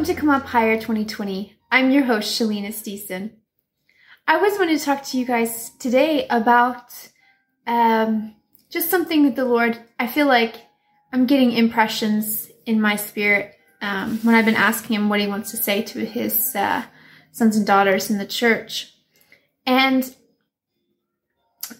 Welcome 0.00 0.14
to 0.14 0.20
Come 0.22 0.30
Up 0.30 0.46
Higher 0.46 0.76
2020. 0.76 1.58
I'm 1.70 1.90
your 1.90 2.04
host, 2.04 2.40
Shalina 2.40 2.72
Steeson. 2.72 3.32
I 4.26 4.38
was 4.38 4.58
wanting 4.58 4.78
to 4.78 4.82
talk 4.82 5.02
to 5.02 5.18
you 5.18 5.26
guys 5.26 5.72
today 5.78 6.26
about 6.28 6.90
um, 7.66 8.34
just 8.70 8.88
something 8.88 9.24
that 9.24 9.36
the 9.36 9.44
Lord, 9.44 9.78
I 9.98 10.06
feel 10.06 10.26
like 10.26 10.56
I'm 11.12 11.26
getting 11.26 11.52
impressions 11.52 12.48
in 12.64 12.80
my 12.80 12.96
spirit 12.96 13.54
um, 13.82 14.18
when 14.22 14.34
I've 14.34 14.46
been 14.46 14.54
asking 14.54 14.96
Him 14.96 15.10
what 15.10 15.20
He 15.20 15.26
wants 15.26 15.50
to 15.50 15.58
say 15.58 15.82
to 15.82 16.06
His 16.06 16.56
uh, 16.56 16.84
sons 17.32 17.58
and 17.58 17.66
daughters 17.66 18.08
in 18.08 18.16
the 18.16 18.24
church. 18.24 18.94
And 19.66 20.16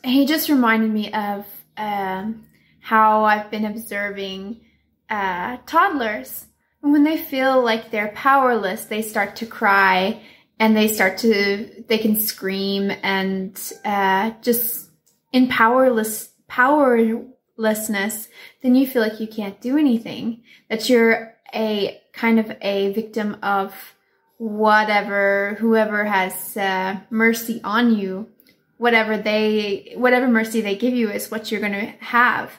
He 0.04 0.26
just 0.26 0.50
reminded 0.50 0.90
me 0.90 1.10
of 1.10 1.46
um, 1.78 2.44
how 2.80 3.24
I've 3.24 3.50
been 3.50 3.64
observing 3.64 4.60
uh, 5.08 5.56
toddlers. 5.64 6.44
When 6.80 7.04
they 7.04 7.18
feel 7.18 7.62
like 7.62 7.90
they're 7.90 8.12
powerless, 8.14 8.86
they 8.86 9.02
start 9.02 9.36
to 9.36 9.46
cry 9.46 10.22
and 10.58 10.76
they 10.76 10.88
start 10.88 11.18
to, 11.18 11.84
they 11.88 11.98
can 11.98 12.20
scream 12.20 12.90
and 13.02 13.58
uh, 13.84 14.32
just 14.42 14.90
in 15.32 15.48
powerless, 15.48 16.30
powerlessness, 16.48 18.28
then 18.62 18.74
you 18.74 18.86
feel 18.86 19.02
like 19.02 19.20
you 19.20 19.28
can't 19.28 19.60
do 19.60 19.78
anything. 19.78 20.42
That 20.68 20.88
you're 20.88 21.34
a 21.54 22.00
kind 22.12 22.38
of 22.38 22.56
a 22.60 22.92
victim 22.92 23.36
of 23.42 23.74
whatever, 24.38 25.56
whoever 25.60 26.04
has 26.04 26.56
uh, 26.56 27.00
mercy 27.10 27.60
on 27.62 27.96
you, 27.96 28.28
whatever 28.78 29.18
they, 29.18 29.92
whatever 29.96 30.28
mercy 30.28 30.60
they 30.62 30.76
give 30.76 30.94
you 30.94 31.10
is 31.10 31.30
what 31.30 31.50
you're 31.50 31.60
going 31.60 31.72
to 31.72 31.92
have. 32.04 32.50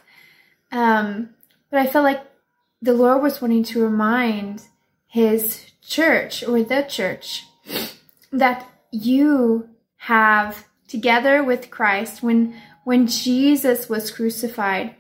Um, 0.72 1.32
but 1.70 1.80
I 1.80 1.88
feel 1.88 2.04
like 2.04 2.22
the 2.82 2.94
Lord 2.94 3.22
was 3.22 3.42
wanting 3.42 3.64
to 3.66 3.84
remind 3.84 4.64
his 5.08 5.72
church 5.82 6.44
or 6.44 6.64
the 6.64 6.84
church 6.84 7.46
that 8.32 8.68
you 8.92 9.70
have 9.98 10.66
together 10.88 11.44
with 11.44 11.70
Christ 11.70 12.24
when 12.24 12.56
when 12.84 13.06
Jesus 13.08 13.88
was 13.88 14.10
crucified 14.10 14.96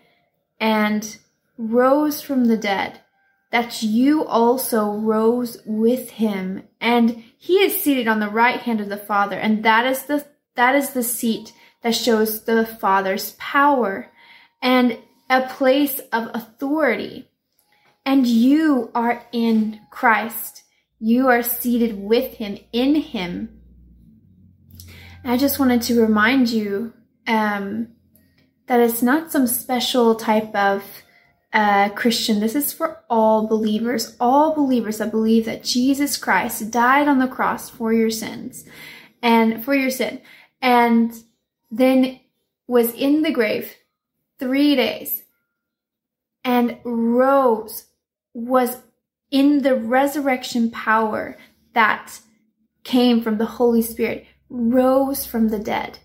and 0.59 1.17
rose 1.57 2.21
from 2.21 2.45
the 2.45 2.57
dead 2.57 2.99
that 3.49 3.81
you 3.81 4.23
also 4.25 4.93
rose 4.93 5.57
with 5.65 6.11
him. 6.11 6.63
And 6.79 7.23
he 7.37 7.55
is 7.55 7.81
seated 7.81 8.07
on 8.07 8.19
the 8.19 8.29
right 8.29 8.59
hand 8.59 8.79
of 8.79 8.89
the 8.89 8.97
father 8.97 9.37
and 9.37 9.63
that 9.63 9.85
is 9.85 10.03
the 10.03 10.25
that 10.55 10.75
is 10.75 10.91
the 10.91 11.03
seat 11.03 11.53
that 11.81 11.95
shows 11.95 12.43
the 12.43 12.65
father's 12.65 13.31
power 13.39 14.11
and 14.61 14.99
a 15.29 15.47
place 15.47 15.99
of 16.11 16.29
authority 16.33 17.30
and 18.05 18.25
you 18.25 18.91
are 18.93 19.25
in 19.31 19.81
Christ. 19.89 20.63
You 20.99 21.27
are 21.27 21.43
seated 21.43 21.97
with 21.99 22.35
Him, 22.35 22.57
in 22.71 22.95
Him. 22.95 23.61
I 25.23 25.37
just 25.37 25.59
wanted 25.59 25.81
to 25.83 26.01
remind 26.01 26.49
you 26.49 26.93
um, 27.27 27.89
that 28.67 28.79
it's 28.79 29.01
not 29.01 29.31
some 29.31 29.47
special 29.47 30.15
type 30.15 30.53
of 30.55 30.83
uh, 31.53 31.89
Christian. 31.89 32.39
This 32.39 32.55
is 32.55 32.73
for 32.73 33.03
all 33.09 33.47
believers, 33.47 34.15
all 34.19 34.55
believers 34.55 34.97
that 34.97 35.11
believe 35.11 35.45
that 35.45 35.63
Jesus 35.63 36.17
Christ 36.17 36.71
died 36.71 37.07
on 37.07 37.19
the 37.19 37.27
cross 37.27 37.69
for 37.69 37.93
your 37.93 38.09
sins 38.09 38.63
and 39.21 39.63
for 39.63 39.75
your 39.75 39.91
sin, 39.91 40.21
and 40.61 41.13
then 41.69 42.19
was 42.67 42.93
in 42.93 43.21
the 43.21 43.31
grave 43.31 43.75
three 44.39 44.75
days 44.75 45.23
and 46.43 46.79
rose 46.83 47.85
was 48.33 48.77
in 49.29 49.61
the 49.61 49.75
resurrection 49.75 50.69
power 50.71 51.37
that 51.73 52.19
came 52.83 53.21
from 53.21 53.37
the 53.37 53.45
Holy 53.45 53.81
Spirit, 53.81 54.25
rose 54.49 55.25
from 55.25 55.49
the 55.49 55.59
dead. 55.59 55.99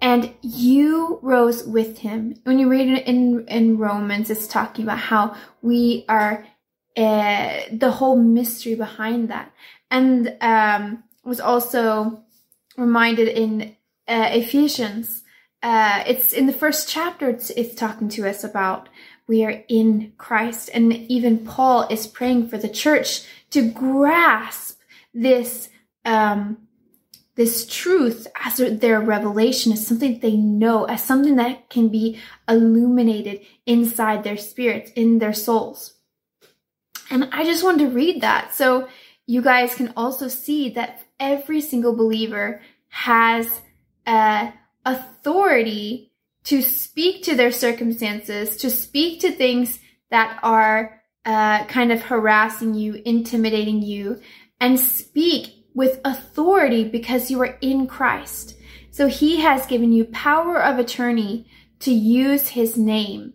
And 0.00 0.34
you 0.42 1.18
rose 1.22 1.64
with 1.64 1.98
him. 1.98 2.36
When 2.44 2.58
you 2.58 2.68
read 2.68 2.88
it 2.88 3.06
in, 3.06 3.46
in 3.48 3.78
Romans, 3.78 4.30
it's 4.30 4.46
talking 4.46 4.84
about 4.84 4.98
how 4.98 5.36
we 5.62 6.04
are 6.08 6.46
uh, 6.96 7.60
the 7.72 7.90
whole 7.90 8.16
mystery 8.16 8.74
behind 8.74 9.30
that. 9.30 9.52
And 9.90 10.36
um, 10.40 11.04
was 11.24 11.40
also 11.40 12.22
reminded 12.76 13.28
in 13.28 13.76
uh, 14.06 14.30
Ephesians. 14.32 15.22
Uh, 15.62 16.04
it's 16.06 16.32
in 16.32 16.46
the 16.46 16.52
first 16.52 16.88
chapter, 16.88 17.28
it's, 17.28 17.50
it's 17.50 17.74
talking 17.74 18.08
to 18.10 18.28
us 18.28 18.44
about 18.44 18.88
we 19.26 19.44
are 19.44 19.62
in 19.68 20.12
Christ. 20.18 20.70
And 20.72 20.92
even 20.92 21.44
Paul 21.44 21.86
is 21.88 22.06
praying 22.06 22.48
for 22.48 22.58
the 22.58 22.68
church 22.68 23.22
to 23.50 23.70
grasp 23.70 24.78
this, 25.12 25.68
um, 26.04 26.58
this 27.34 27.66
truth 27.66 28.26
as 28.44 28.56
their 28.56 29.00
revelation 29.00 29.72
as 29.72 29.86
something 29.86 30.20
they 30.20 30.36
know, 30.36 30.84
as 30.84 31.02
something 31.02 31.36
that 31.36 31.68
can 31.68 31.88
be 31.88 32.20
illuminated 32.48 33.40
inside 33.66 34.24
their 34.24 34.36
spirits, 34.36 34.90
in 34.92 35.18
their 35.18 35.34
souls. 35.34 35.94
And 37.10 37.28
I 37.32 37.44
just 37.44 37.62
wanted 37.62 37.90
to 37.90 37.94
read 37.94 38.20
that 38.20 38.54
so 38.54 38.88
you 39.26 39.42
guys 39.42 39.74
can 39.74 39.92
also 39.96 40.28
see 40.28 40.70
that 40.70 41.02
every 41.18 41.60
single 41.60 41.94
believer 41.94 42.60
has 42.88 43.60
uh, 44.06 44.50
authority 44.84 46.12
to 46.46 46.62
speak 46.62 47.24
to 47.24 47.34
their 47.34 47.52
circumstances, 47.52 48.56
to 48.56 48.70
speak 48.70 49.20
to 49.20 49.32
things 49.32 49.78
that 50.10 50.38
are 50.42 51.02
uh, 51.24 51.64
kind 51.66 51.90
of 51.90 52.02
harassing 52.02 52.74
you, 52.74 53.02
intimidating 53.04 53.82
you, 53.82 54.20
and 54.60 54.78
speak 54.78 55.64
with 55.74 56.00
authority 56.04 56.84
because 56.84 57.30
you 57.30 57.40
are 57.42 57.58
in 57.60 57.86
Christ. 57.86 58.56
So 58.90 59.08
he 59.08 59.40
has 59.40 59.66
given 59.66 59.92
you 59.92 60.04
power 60.06 60.62
of 60.62 60.78
attorney 60.78 61.46
to 61.80 61.92
use 61.92 62.48
his 62.48 62.78
name. 62.78 63.34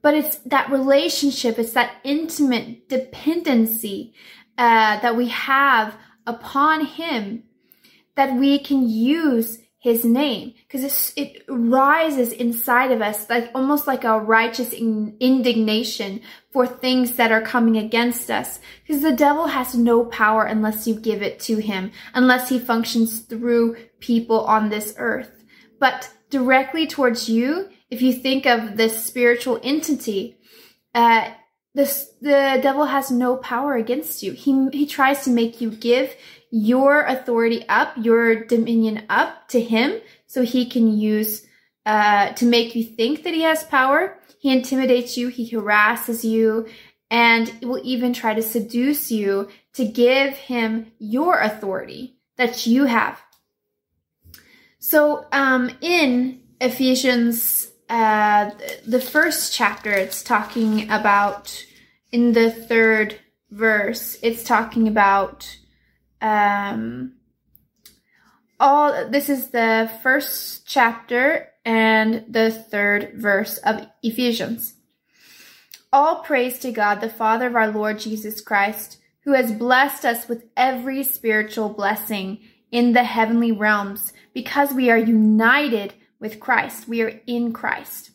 But 0.00 0.14
it's 0.14 0.36
that 0.46 0.70
relationship, 0.70 1.58
it's 1.58 1.72
that 1.72 1.96
intimate 2.04 2.88
dependency 2.88 4.14
uh, 4.56 5.00
that 5.00 5.16
we 5.16 5.28
have 5.28 5.96
upon 6.26 6.84
him 6.84 7.42
that 8.14 8.34
we 8.34 8.58
can 8.58 8.88
use 8.88 9.58
his 9.86 10.04
name. 10.04 10.52
Because 10.66 11.12
it 11.16 11.44
rises 11.48 12.32
inside 12.32 12.90
of 12.90 13.00
us 13.00 13.30
like 13.30 13.50
almost 13.54 13.86
like 13.86 14.02
a 14.02 14.18
righteous 14.18 14.72
in, 14.72 15.16
indignation 15.20 16.20
for 16.52 16.66
things 16.66 17.12
that 17.12 17.30
are 17.30 17.40
coming 17.40 17.76
against 17.76 18.30
us. 18.30 18.58
Because 18.82 19.02
the 19.02 19.12
devil 19.12 19.46
has 19.46 19.76
no 19.76 20.04
power 20.04 20.44
unless 20.44 20.88
you 20.88 20.94
give 20.96 21.22
it 21.22 21.38
to 21.40 21.58
him 21.58 21.92
unless 22.14 22.48
he 22.48 22.58
functions 22.58 23.20
through 23.20 23.76
people 24.00 24.40
on 24.40 24.68
this 24.68 24.94
earth. 24.98 25.44
But 25.78 26.10
directly 26.30 26.88
towards 26.88 27.28
you 27.28 27.68
if 27.88 28.02
you 28.02 28.12
think 28.12 28.44
of 28.44 28.76
this 28.76 29.04
spiritual 29.04 29.60
entity 29.62 30.36
uh, 30.96 31.30
this, 31.76 32.10
the 32.22 32.58
devil 32.62 32.86
has 32.86 33.10
no 33.10 33.36
power 33.36 33.74
against 33.76 34.22
you. 34.22 34.32
He, 34.32 34.68
he 34.72 34.86
tries 34.86 35.24
to 35.24 35.30
make 35.30 35.60
you 35.60 35.70
give 35.70 36.16
your 36.50 37.02
authority 37.02 37.64
up, 37.68 37.94
your 37.96 38.44
dominion 38.44 39.04
up 39.08 39.48
to 39.48 39.60
him 39.60 40.00
so 40.26 40.42
he 40.42 40.66
can 40.68 40.96
use 40.96 41.46
uh, 41.84 42.32
to 42.34 42.44
make 42.44 42.74
you 42.74 42.84
think 42.84 43.22
that 43.24 43.34
he 43.34 43.42
has 43.42 43.64
power. 43.64 44.18
He 44.38 44.52
intimidates 44.52 45.16
you, 45.16 45.28
he 45.28 45.48
harasses 45.48 46.24
you, 46.24 46.66
and 47.10 47.52
will 47.62 47.80
even 47.84 48.12
try 48.12 48.34
to 48.34 48.42
seduce 48.42 49.10
you 49.10 49.48
to 49.74 49.84
give 49.84 50.34
him 50.34 50.92
your 50.98 51.38
authority 51.38 52.16
that 52.36 52.66
you 52.66 52.84
have. 52.84 53.20
So, 54.78 55.26
um, 55.32 55.70
in 55.80 56.42
Ephesians, 56.60 57.70
uh, 57.88 58.50
the 58.86 59.00
first 59.00 59.52
chapter, 59.52 59.90
it's 59.90 60.22
talking 60.22 60.90
about, 60.90 61.64
in 62.12 62.32
the 62.32 62.50
third 62.50 63.18
verse, 63.50 64.16
it's 64.22 64.44
talking 64.44 64.88
about 64.88 65.56
um, 66.20 67.12
all 68.58 69.08
this 69.08 69.28
is 69.28 69.50
the 69.50 69.90
first 70.02 70.66
chapter 70.66 71.48
and 71.64 72.24
the 72.28 72.50
third 72.50 73.12
verse 73.16 73.58
of 73.58 73.86
Ephesians. 74.02 74.74
All 75.92 76.22
praise 76.22 76.58
to 76.60 76.72
God, 76.72 77.00
the 77.00 77.08
Father 77.08 77.46
of 77.46 77.56
our 77.56 77.70
Lord 77.70 77.98
Jesus 77.98 78.40
Christ, 78.40 78.98
who 79.24 79.32
has 79.32 79.52
blessed 79.52 80.04
us 80.04 80.28
with 80.28 80.44
every 80.56 81.02
spiritual 81.02 81.68
blessing 81.68 82.40
in 82.70 82.92
the 82.92 83.04
heavenly 83.04 83.52
realms 83.52 84.12
because 84.32 84.72
we 84.72 84.90
are 84.90 84.98
united 84.98 85.94
with 86.18 86.40
Christ. 86.40 86.88
We 86.88 87.02
are 87.02 87.20
in 87.26 87.52
Christ. 87.52 88.10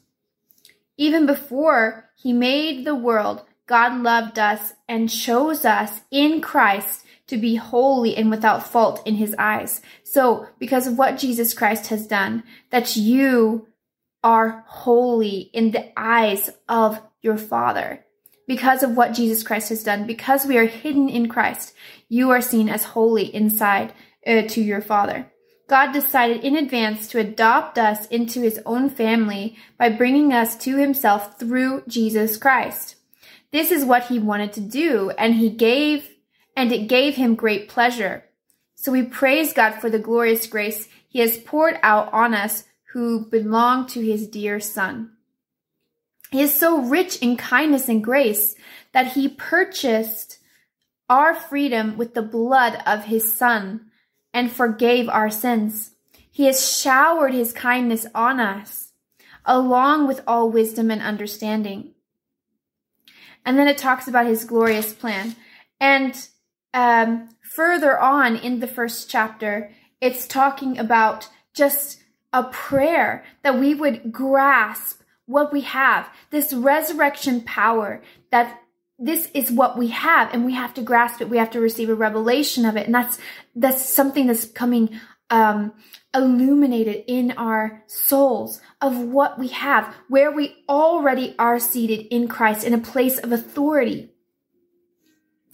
Even 0.97 1.25
before 1.25 2.09
he 2.15 2.33
made 2.33 2.85
the 2.85 2.95
world, 2.95 3.43
God 3.67 4.01
loved 4.01 4.37
us 4.37 4.73
and 4.87 5.09
chose 5.09 5.65
us 5.65 6.01
in 6.11 6.41
Christ 6.41 7.05
to 7.31 7.37
be 7.37 7.55
holy 7.55 8.15
and 8.15 8.29
without 8.29 8.67
fault 8.67 9.01
in 9.07 9.15
his 9.15 9.33
eyes. 9.39 9.81
So, 10.03 10.47
because 10.59 10.85
of 10.85 10.97
what 10.97 11.17
Jesus 11.17 11.55
Christ 11.55 11.87
has 11.87 12.05
done, 12.05 12.43
that 12.69 12.95
you 12.95 13.67
are 14.23 14.63
holy 14.67 15.49
in 15.53 15.71
the 15.71 15.91
eyes 15.97 16.51
of 16.67 17.01
your 17.23 17.37
Father. 17.37 18.05
because 18.51 18.83
of 18.83 18.97
what 18.97 19.13
Jesus 19.13 19.43
Christ 19.43 19.69
has 19.69 19.81
done, 19.81 20.05
because 20.05 20.45
we 20.45 20.57
are 20.57 20.65
hidden 20.65 21.07
in 21.07 21.29
Christ, 21.29 21.73
you 22.09 22.31
are 22.31 22.41
seen 22.41 22.67
as 22.67 22.83
holy 22.83 23.33
inside 23.33 23.93
uh, 24.27 24.41
to 24.41 24.61
your 24.61 24.81
Father. 24.81 25.31
God 25.69 25.93
decided 25.93 26.43
in 26.43 26.57
advance 26.57 27.07
to 27.07 27.19
adopt 27.19 27.77
us 27.77 28.07
into 28.07 28.41
his 28.41 28.59
own 28.65 28.89
family 28.89 29.55
by 29.77 29.87
bringing 29.87 30.33
us 30.33 30.57
to 30.57 30.75
himself 30.75 31.39
through 31.39 31.83
Jesus 31.87 32.35
Christ. 32.35 32.97
This 33.53 33.71
is 33.71 33.85
what 33.85 34.07
he 34.07 34.19
wanted 34.19 34.51
to 34.53 34.59
do, 34.59 35.11
and 35.11 35.35
he 35.35 35.49
gave, 35.49 36.09
and 36.61 36.71
it 36.71 36.87
gave 36.87 37.15
him 37.15 37.33
great 37.33 37.67
pleasure. 37.67 38.23
So 38.75 38.91
we 38.91 39.01
praise 39.01 39.51
God 39.51 39.71
for 39.81 39.89
the 39.89 39.97
glorious 39.97 40.45
grace 40.45 40.87
he 41.09 41.17
has 41.17 41.39
poured 41.39 41.79
out 41.81 42.13
on 42.13 42.35
us 42.35 42.65
who 42.93 43.25
belong 43.25 43.87
to 43.87 43.99
his 43.99 44.27
dear 44.27 44.59
Son. 44.59 45.13
He 46.29 46.39
is 46.39 46.53
so 46.53 46.79
rich 46.79 47.17
in 47.17 47.35
kindness 47.35 47.89
and 47.89 48.03
grace 48.03 48.53
that 48.91 49.13
he 49.13 49.27
purchased 49.27 50.37
our 51.09 51.33
freedom 51.33 51.97
with 51.97 52.13
the 52.13 52.21
blood 52.21 52.83
of 52.85 53.05
his 53.05 53.33
Son 53.35 53.89
and 54.31 54.51
forgave 54.51 55.09
our 55.09 55.31
sins. 55.31 55.95
He 56.29 56.45
has 56.45 56.69
showered 56.79 57.33
his 57.33 57.53
kindness 57.53 58.05
on 58.13 58.39
us, 58.39 58.91
along 59.45 60.05
with 60.05 60.21
all 60.27 60.51
wisdom 60.51 60.91
and 60.91 61.01
understanding. 61.01 61.95
And 63.43 63.57
then 63.57 63.67
it 63.67 63.79
talks 63.79 64.07
about 64.07 64.27
his 64.27 64.45
glorious 64.45 64.93
plan. 64.93 65.35
And 65.79 66.27
um, 66.73 67.29
further 67.41 67.99
on 67.99 68.35
in 68.35 68.59
the 68.59 68.67
first 68.67 69.09
chapter, 69.09 69.71
it's 69.99 70.27
talking 70.27 70.77
about 70.77 71.29
just 71.53 72.01
a 72.33 72.43
prayer 72.43 73.23
that 73.43 73.59
we 73.59 73.75
would 73.75 74.11
grasp 74.11 75.01
what 75.25 75.51
we 75.51 75.61
have, 75.61 76.09
this 76.29 76.53
resurrection 76.53 77.41
power 77.41 78.01
that 78.31 78.59
this 78.97 79.29
is 79.33 79.51
what 79.51 79.77
we 79.77 79.87
have 79.87 80.31
and 80.33 80.45
we 80.45 80.53
have 80.53 80.73
to 80.75 80.81
grasp 80.81 81.21
it. 81.21 81.29
We 81.29 81.37
have 81.37 81.51
to 81.51 81.59
receive 81.59 81.89
a 81.89 81.95
revelation 81.95 82.65
of 82.65 82.77
it. 82.77 82.85
And 82.85 82.93
that's, 82.93 83.17
that's 83.55 83.83
something 83.83 84.27
that's 84.27 84.45
coming, 84.45 84.99
um, 85.29 85.73
illuminated 86.13 87.05
in 87.07 87.31
our 87.31 87.83
souls 87.87 88.61
of 88.81 88.99
what 88.99 89.39
we 89.39 89.47
have, 89.49 89.93
where 90.07 90.31
we 90.31 90.63
already 90.69 91.35
are 91.39 91.59
seated 91.59 92.07
in 92.13 92.27
Christ 92.27 92.65
in 92.65 92.73
a 92.73 92.77
place 92.77 93.17
of 93.17 93.31
authority. 93.31 94.11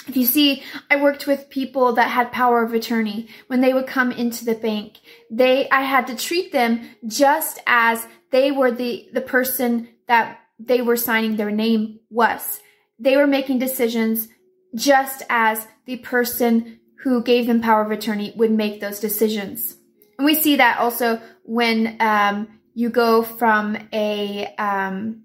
If 0.08 0.16
you 0.16 0.26
see, 0.26 0.64
I 0.90 1.02
worked 1.02 1.28
with 1.28 1.50
people 1.50 1.94
that 1.94 2.10
had 2.10 2.32
power 2.32 2.64
of 2.64 2.74
attorney. 2.74 3.28
When 3.48 3.62
they 3.62 3.74
would 3.74 3.88
come 3.88 4.12
into 4.12 4.46
the 4.46 4.56
bank, 4.56 5.00
they, 5.30 5.70
I 5.70 5.82
had 5.82 6.08
to 6.08 6.16
treat 6.16 6.52
them 6.52 6.90
just 7.06 7.60
as 7.68 8.08
they 8.32 8.52
were 8.52 8.72
the, 8.72 9.10
the 9.14 9.22
person 9.22 9.90
that 10.08 10.40
they 10.60 10.82
were 10.82 10.98
signing 10.98 11.36
their 11.36 11.52
name 11.52 12.00
was 12.10 12.62
they 13.00 13.18
were 13.18 13.28
making 13.28 13.60
decisions 13.60 14.28
just 14.76 15.24
as 15.30 15.68
the 15.86 15.98
person 15.98 16.80
who 17.04 17.22
gave 17.22 17.48
them 17.48 17.62
power 17.62 17.82
of 17.82 17.92
attorney 17.92 18.34
would 18.36 18.52
make 18.52 18.80
those 18.80 19.00
decisions. 19.00 19.76
And 20.18 20.26
we 20.26 20.36
see 20.36 20.58
that 20.58 20.80
also 20.80 21.22
when 21.44 21.98
um, 22.00 22.48
you 22.74 22.90
go 22.90 23.24
from 23.24 23.78
a 23.94 24.54
um, 24.58 25.24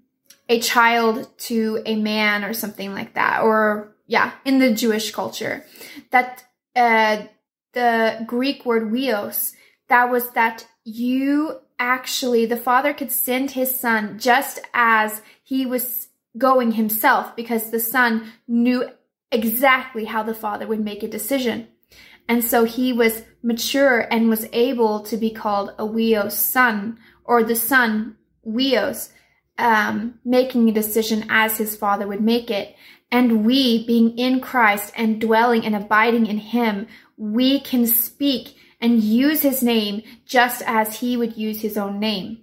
a 0.49 0.59
child 0.59 1.29
to 1.37 1.81
a 1.85 1.95
man 1.95 2.43
or 2.43 2.53
something 2.53 2.93
like 2.93 3.15
that, 3.15 3.41
or 3.41 3.92
yeah, 4.07 4.33
in 4.45 4.59
the 4.59 4.73
Jewish 4.73 5.11
culture, 5.11 5.65
that 6.11 6.43
uh, 6.75 7.23
the 7.73 8.23
Greek 8.25 8.65
word 8.65 8.91
huios, 8.91 9.53
that 9.89 10.09
was 10.09 10.31
that 10.31 10.67
you 10.83 11.59
actually 11.79 12.45
the 12.45 12.57
father 12.57 12.93
could 12.93 13.11
send 13.11 13.51
his 13.51 13.77
son 13.79 14.17
just 14.19 14.59
as 14.73 15.21
he 15.43 15.65
was 15.65 16.07
going 16.37 16.73
himself 16.73 17.35
because 17.35 17.69
the 17.69 17.79
son 17.79 18.31
knew 18.47 18.89
exactly 19.31 20.05
how 20.05 20.23
the 20.23 20.33
father 20.33 20.67
would 20.67 20.79
make 20.79 21.03
a 21.03 21.07
decision. 21.07 21.67
And 22.27 22.43
so 22.43 22.63
he 22.63 22.93
was 22.93 23.23
mature 23.41 24.07
and 24.11 24.29
was 24.29 24.47
able 24.53 25.01
to 25.01 25.17
be 25.17 25.29
called 25.29 25.71
a 25.77 25.83
huios 25.83 26.31
son 26.31 26.97
or 27.25 27.43
the 27.43 27.55
son 27.55 28.15
huios, 28.45 29.09
um, 29.57 30.19
making 30.23 30.69
a 30.69 30.73
decision 30.73 31.25
as 31.29 31.57
his 31.57 31.75
father 31.75 32.07
would 32.07 32.21
make 32.21 32.49
it. 32.49 32.75
And 33.13 33.45
we, 33.45 33.85
being 33.85 34.17
in 34.17 34.41
Christ 34.41 34.91
and 34.97 35.21
dwelling 35.21 35.63
and 35.67 35.75
abiding 35.75 36.25
in 36.25 36.39
him, 36.39 36.87
we 37.15 37.59
can 37.59 37.85
speak 37.85 38.55
and 38.81 39.03
use 39.03 39.41
his 39.41 39.61
name 39.61 40.01
just 40.25 40.63
as 40.65 40.99
he 40.99 41.15
would 41.15 41.37
use 41.37 41.61
his 41.61 41.77
own 41.77 41.99
name. 41.99 42.39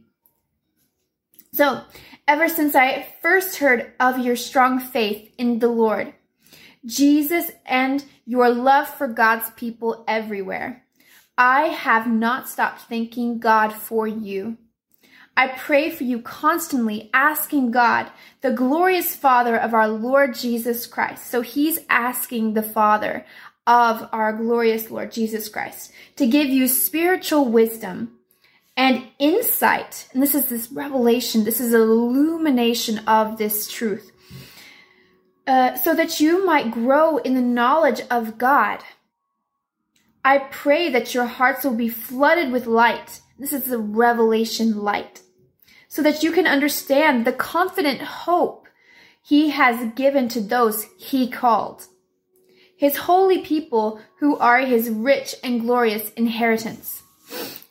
So 1.52 1.82
ever 2.28 2.48
since 2.48 2.76
I 2.76 3.08
first 3.20 3.56
heard 3.56 3.94
of 3.98 4.20
your 4.20 4.36
strong 4.36 4.78
faith 4.78 5.34
in 5.36 5.58
the 5.58 5.66
Lord, 5.66 6.14
Jesus, 6.86 7.50
and 7.66 8.04
your 8.24 8.48
love 8.48 8.86
for 8.86 9.08
God's 9.08 9.50
people 9.56 10.04
everywhere. 10.06 10.84
I 11.36 11.62
have 11.62 12.06
not 12.06 12.48
stopped 12.48 12.82
thanking 12.82 13.40
God 13.40 13.72
for 13.72 14.06
you. 14.06 14.56
I 15.36 15.48
pray 15.48 15.90
for 15.90 16.04
you 16.04 16.20
constantly, 16.20 17.08
asking 17.14 17.70
God, 17.70 18.10
the 18.40 18.52
glorious 18.52 19.14
Father 19.14 19.56
of 19.56 19.72
our 19.72 19.88
Lord 19.88 20.34
Jesus 20.34 20.86
Christ. 20.86 21.30
So 21.30 21.40
he's 21.40 21.78
asking 21.88 22.54
the 22.54 22.62
Father 22.62 23.24
of 23.66 24.08
our 24.12 24.32
glorious 24.32 24.90
Lord 24.90 25.12
Jesus 25.12 25.48
Christ 25.48 25.92
to 26.16 26.26
give 26.26 26.48
you 26.48 26.66
spiritual 26.66 27.46
wisdom 27.46 28.18
and 28.76 29.04
insight. 29.18 30.08
And 30.12 30.22
this 30.22 30.34
is 30.34 30.46
this 30.46 30.72
revelation, 30.72 31.44
this 31.44 31.60
is 31.60 31.74
illumination 31.74 32.98
of 33.06 33.38
this 33.38 33.70
truth. 33.70 34.10
Uh, 35.46 35.74
so 35.76 35.94
that 35.94 36.20
you 36.20 36.44
might 36.46 36.70
grow 36.70 37.18
in 37.18 37.34
the 37.34 37.40
knowledge 37.40 38.02
of 38.10 38.38
God. 38.38 38.82
I 40.24 40.38
pray 40.38 40.90
that 40.90 41.14
your 41.14 41.26
hearts 41.26 41.64
will 41.64 41.74
be 41.74 41.88
flooded 41.88 42.52
with 42.52 42.66
light. 42.66 43.20
This 43.40 43.54
is 43.54 43.64
the 43.64 43.78
revelation 43.78 44.82
light. 44.82 45.22
So 45.88 46.02
that 46.02 46.22
you 46.22 46.30
can 46.30 46.46
understand 46.46 47.24
the 47.24 47.32
confident 47.32 48.02
hope 48.02 48.68
he 49.22 49.48
has 49.50 49.92
given 49.94 50.28
to 50.28 50.40
those 50.42 50.84
he 50.98 51.26
called. 51.26 51.86
His 52.76 52.96
holy 52.96 53.38
people 53.38 53.98
who 54.18 54.36
are 54.36 54.60
his 54.60 54.90
rich 54.90 55.34
and 55.42 55.62
glorious 55.62 56.10
inheritance. 56.12 57.02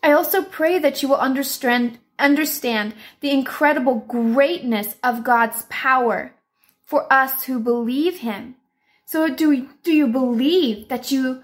I 0.01 0.11
also 0.11 0.41
pray 0.41 0.79
that 0.79 1.03
you 1.03 1.09
will 1.09 1.17
understand, 1.17 1.99
understand 2.17 2.95
the 3.19 3.29
incredible 3.29 4.03
greatness 4.07 4.95
of 5.03 5.23
God's 5.23 5.65
power 5.69 6.33
for 6.83 7.11
us 7.13 7.43
who 7.43 7.59
believe 7.59 8.19
him. 8.19 8.55
So 9.05 9.29
do, 9.29 9.69
do 9.83 9.91
you 9.91 10.07
believe 10.07 10.89
that 10.89 11.11
you 11.11 11.43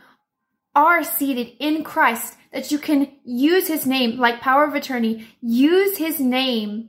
are 0.76 1.04
seated 1.04 1.54
in 1.60 1.84
Christ, 1.84 2.38
that 2.56 2.72
you 2.72 2.80
can 2.80 3.12
use 3.26 3.68
his 3.68 3.86
name 3.86 4.18
like 4.18 4.40
power 4.40 4.64
of 4.64 4.74
attorney, 4.74 5.28
use 5.42 5.98
his 5.98 6.22
name 6.22 6.88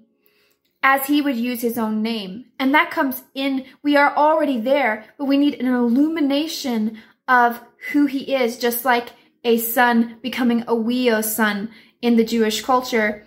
as 0.81 1.09
he 1.09 1.21
would 1.21 1.35
use 1.35 1.61
his 1.61 1.77
own 1.77 2.03
name. 2.03 2.45
And 2.61 2.73
that 2.73 2.93
comes 2.93 3.25
in, 3.35 3.65
we 3.83 3.97
are 3.97 4.17
already 4.17 4.61
there, 4.61 5.05
but 5.19 5.25
we 5.25 5.37
need 5.37 5.55
an 5.55 5.67
illumination 5.67 6.99
of 7.27 7.61
who 7.91 8.07
he 8.07 8.33
is, 8.33 8.59
just 8.59 8.85
like 8.85 9.09
a 9.43 9.59
son 9.59 10.19
becoming 10.23 10.63
a 10.63 10.67
huios 10.67 11.25
son 11.25 11.71
in 12.01 12.15
the 12.15 12.25
Jewish 12.25 12.63
culture, 12.63 13.27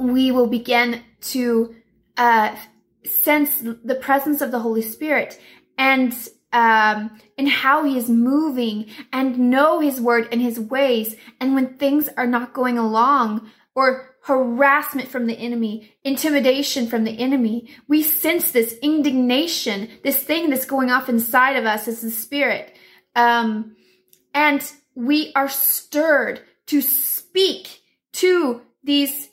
we 0.00 0.32
will 0.32 0.48
begin 0.48 1.04
to 1.20 1.76
uh, 2.16 2.56
sense 3.04 3.60
the 3.60 3.94
presence 3.94 4.40
of 4.40 4.50
the 4.50 4.58
Holy 4.58 4.82
Spirit 4.82 5.40
and 5.78 6.12
um, 6.56 7.20
and 7.36 7.50
how 7.50 7.84
he 7.84 7.98
is 7.98 8.08
moving 8.08 8.86
and 9.12 9.50
know 9.50 9.78
his 9.78 10.00
word 10.00 10.26
and 10.32 10.40
his 10.40 10.58
ways. 10.58 11.14
And 11.38 11.54
when 11.54 11.76
things 11.76 12.08
are 12.16 12.26
not 12.26 12.54
going 12.54 12.78
along 12.78 13.50
or 13.74 14.16
harassment 14.22 15.08
from 15.08 15.26
the 15.26 15.34
enemy, 15.34 15.92
intimidation 16.02 16.86
from 16.86 17.04
the 17.04 17.18
enemy, 17.18 17.68
we 17.88 18.02
sense 18.02 18.52
this 18.52 18.72
indignation, 18.80 19.90
this 20.02 20.16
thing 20.16 20.48
that's 20.48 20.64
going 20.64 20.90
off 20.90 21.10
inside 21.10 21.56
of 21.56 21.66
us 21.66 21.88
as 21.88 22.00
the 22.00 22.10
spirit. 22.10 22.74
Um, 23.14 23.76
and 24.32 24.62
we 24.94 25.32
are 25.34 25.50
stirred 25.50 26.40
to 26.68 26.80
speak 26.80 27.82
to 28.14 28.62
these, 28.82 29.28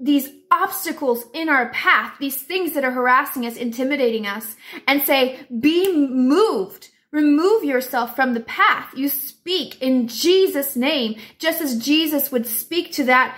these 0.00 0.30
obstacles 0.50 1.24
in 1.34 1.48
our 1.48 1.70
path, 1.70 2.14
these 2.20 2.36
things 2.36 2.72
that 2.72 2.84
are 2.84 2.92
harassing 2.92 3.44
us, 3.44 3.56
intimidating 3.56 4.26
us, 4.26 4.56
and 4.86 5.02
say, 5.02 5.46
be 5.60 5.92
moved. 5.92 6.88
Remove 7.10 7.64
yourself 7.64 8.14
from 8.14 8.34
the 8.34 8.40
path. 8.40 8.92
You 8.94 9.08
speak 9.08 9.80
in 9.82 10.08
Jesus' 10.08 10.76
name, 10.76 11.18
just 11.38 11.60
as 11.60 11.78
Jesus 11.78 12.30
would 12.30 12.46
speak 12.46 12.92
to 12.92 13.04
that, 13.04 13.36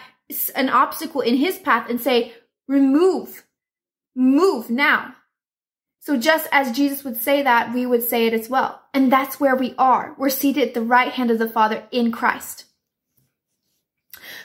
an 0.55 0.69
obstacle 0.69 1.21
in 1.21 1.37
his 1.37 1.59
path 1.59 1.88
and 1.88 2.00
say, 2.00 2.35
remove, 2.69 3.45
move 4.14 4.71
now. 4.71 5.14
So 6.00 6.17
just 6.17 6.49
as 6.50 6.76
Jesus 6.76 7.05
would 7.05 7.17
say 7.17 7.43
that, 7.43 7.75
we 7.75 7.85
would 7.87 8.02
say 8.02 8.26
it 8.26 8.35
as 8.35 8.49
well. 8.49 8.81
And 8.95 9.12
that's 9.12 9.38
where 9.38 9.55
we 9.55 9.75
are. 9.79 10.14
We're 10.19 10.31
seated 10.31 10.69
at 10.69 10.75
the 10.75 10.83
right 10.83 11.12
hand 11.12 11.31
of 11.31 11.38
the 11.38 11.49
Father 11.49 11.85
in 11.90 12.11
Christ. 12.11 12.64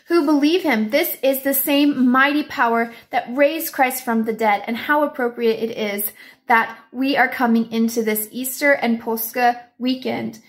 Who 0.08 0.26
believe 0.26 0.62
him. 0.64 0.90
This 0.90 1.18
is 1.24 1.44
the 1.44 1.54
same 1.54 2.10
mighty 2.10 2.44
power 2.44 2.94
that 3.10 3.28
raised 3.36 3.74
Christ 3.74 4.04
from 4.04 4.26
the 4.26 4.34
dead. 4.34 4.64
And 4.68 4.78
how 4.78 5.04
appropriate 5.04 5.60
it 5.60 5.78
is 5.78 6.12
that 6.48 6.78
we 6.92 7.18
are 7.18 7.28
coming 7.28 7.72
into 7.72 8.04
this 8.04 8.28
Easter 8.32 8.72
and 8.72 9.02
Påska 9.02 9.62
weekend, 9.80 10.40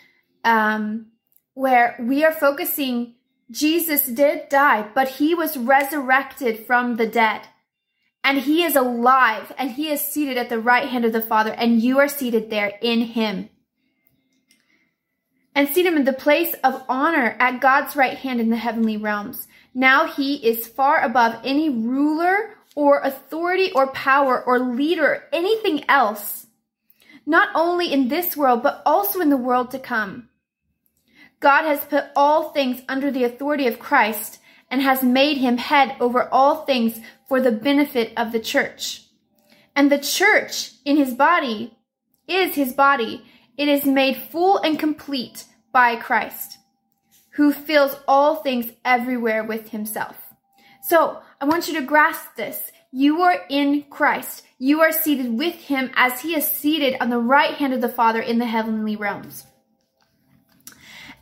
um, 0.44 1.06
where 1.54 1.96
we 1.98 2.24
are 2.24 2.32
focusing. 2.32 3.14
Jesus 3.50 4.06
did 4.06 4.48
die, 4.48 4.88
but 4.94 5.08
he 5.08 5.34
was 5.34 5.56
resurrected 5.56 6.66
from 6.66 6.96
the 6.96 7.06
dead. 7.06 7.42
And 8.24 8.38
he 8.38 8.64
is 8.64 8.74
alive 8.74 9.52
and 9.56 9.70
he 9.70 9.88
is 9.88 10.00
seated 10.00 10.36
at 10.36 10.48
the 10.48 10.58
right 10.58 10.88
hand 10.88 11.04
of 11.04 11.12
the 11.12 11.22
Father, 11.22 11.52
and 11.52 11.80
you 11.80 12.00
are 12.00 12.08
seated 12.08 12.50
there 12.50 12.72
in 12.82 13.02
him 13.02 13.48
and 15.56 15.70
seat 15.70 15.86
him 15.86 15.96
in 15.96 16.04
the 16.04 16.12
place 16.12 16.54
of 16.62 16.84
honor 16.86 17.34
at 17.40 17.62
God's 17.62 17.96
right 17.96 18.18
hand 18.18 18.40
in 18.40 18.50
the 18.50 18.58
heavenly 18.58 18.98
realms. 18.98 19.48
Now 19.74 20.06
he 20.06 20.34
is 20.46 20.68
far 20.68 21.00
above 21.00 21.40
any 21.42 21.70
ruler 21.70 22.58
or 22.74 23.00
authority 23.00 23.72
or 23.72 23.86
power 23.86 24.40
or 24.44 24.58
leader 24.58 25.06
or 25.06 25.24
anything 25.32 25.88
else, 25.88 26.46
not 27.24 27.48
only 27.54 27.90
in 27.90 28.08
this 28.08 28.36
world, 28.36 28.62
but 28.62 28.82
also 28.84 29.20
in 29.20 29.30
the 29.30 29.36
world 29.38 29.70
to 29.70 29.78
come. 29.78 30.28
God 31.40 31.64
has 31.64 31.80
put 31.86 32.04
all 32.14 32.50
things 32.50 32.82
under 32.86 33.10
the 33.10 33.24
authority 33.24 33.66
of 33.66 33.78
Christ 33.78 34.38
and 34.70 34.82
has 34.82 35.02
made 35.02 35.38
him 35.38 35.56
head 35.56 35.96
over 36.00 36.28
all 36.28 36.66
things 36.66 37.00
for 37.28 37.40
the 37.40 37.52
benefit 37.52 38.12
of 38.14 38.30
the 38.30 38.40
church. 38.40 39.04
And 39.74 39.90
the 39.90 39.98
church 39.98 40.72
in 40.84 40.98
his 40.98 41.14
body 41.14 41.78
is 42.28 42.56
his 42.56 42.74
body 42.74 43.24
it 43.56 43.68
is 43.68 43.84
made 43.84 44.16
full 44.16 44.58
and 44.58 44.78
complete 44.78 45.44
by 45.72 45.96
Christ, 45.96 46.58
who 47.30 47.52
fills 47.52 47.96
all 48.06 48.36
things 48.36 48.72
everywhere 48.84 49.44
with 49.44 49.70
himself. 49.70 50.16
So 50.82 51.20
I 51.40 51.44
want 51.44 51.68
you 51.68 51.74
to 51.74 51.86
grasp 51.86 52.36
this. 52.36 52.70
You 52.92 53.22
are 53.22 53.42
in 53.48 53.82
Christ. 53.90 54.44
You 54.58 54.80
are 54.80 54.92
seated 54.92 55.36
with 55.36 55.54
him 55.54 55.90
as 55.96 56.20
he 56.20 56.34
is 56.34 56.46
seated 56.46 56.96
on 57.00 57.10
the 57.10 57.18
right 57.18 57.54
hand 57.54 57.74
of 57.74 57.80
the 57.80 57.88
Father 57.88 58.20
in 58.20 58.38
the 58.38 58.46
heavenly 58.46 58.96
realms. 58.96 59.46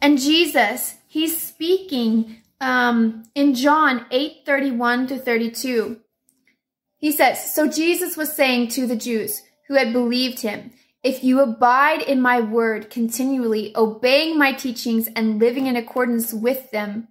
And 0.01 0.21
Jesus, 0.21 0.97
he's 1.09 1.41
speaking 1.41 2.43
um, 2.61 3.25
in 3.35 3.55
John 3.55 4.07
8 4.11 4.43
31 4.45 5.07
to 5.09 5.19
32. 5.19 5.99
He 6.99 7.11
says, 7.11 7.55
So 7.55 7.69
Jesus 7.69 8.17
was 8.17 8.33
saying 8.33 8.69
to 8.69 8.87
the 8.87 8.97
Jews 8.97 9.43
who 9.69 9.75
had 9.75 9.93
believed 9.93 10.41
him, 10.41 10.71
if 11.05 11.23
you 11.23 11.41
abide 11.41 12.01
in 12.01 12.21
my 12.21 12.41
word 12.41 12.89
continually, 12.89 13.77
obeying 13.77 14.39
my 14.39 14.53
teachings 14.53 15.07
and 15.15 15.39
living 15.39 15.67
in 15.67 15.77
accordance 15.77 16.33
with 16.33 16.71
them, 16.71 17.09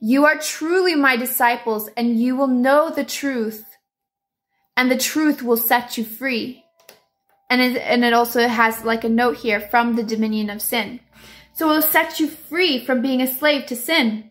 you 0.00 0.24
are 0.24 0.38
truly 0.38 0.94
my 0.94 1.16
disciples 1.16 1.90
and 1.94 2.18
you 2.18 2.34
will 2.34 2.48
know 2.48 2.90
the 2.90 3.04
truth 3.04 3.76
and 4.76 4.90
the 4.90 4.96
truth 4.96 5.42
will 5.42 5.58
set 5.58 5.98
you 5.98 6.04
free. 6.04 6.64
And 7.50 7.60
it, 7.60 7.76
and 7.82 8.02
it 8.02 8.14
also 8.14 8.48
has 8.48 8.82
like 8.82 9.04
a 9.04 9.10
note 9.10 9.36
here 9.36 9.60
from 9.60 9.94
the 9.94 10.02
dominion 10.02 10.48
of 10.48 10.62
sin. 10.62 11.00
So 11.52 11.70
it 11.70 11.74
will 11.74 11.82
set 11.82 12.18
you 12.18 12.28
free 12.28 12.82
from 12.82 13.02
being 13.02 13.20
a 13.20 13.26
slave 13.26 13.66
to 13.66 13.76
sin. 13.76 14.30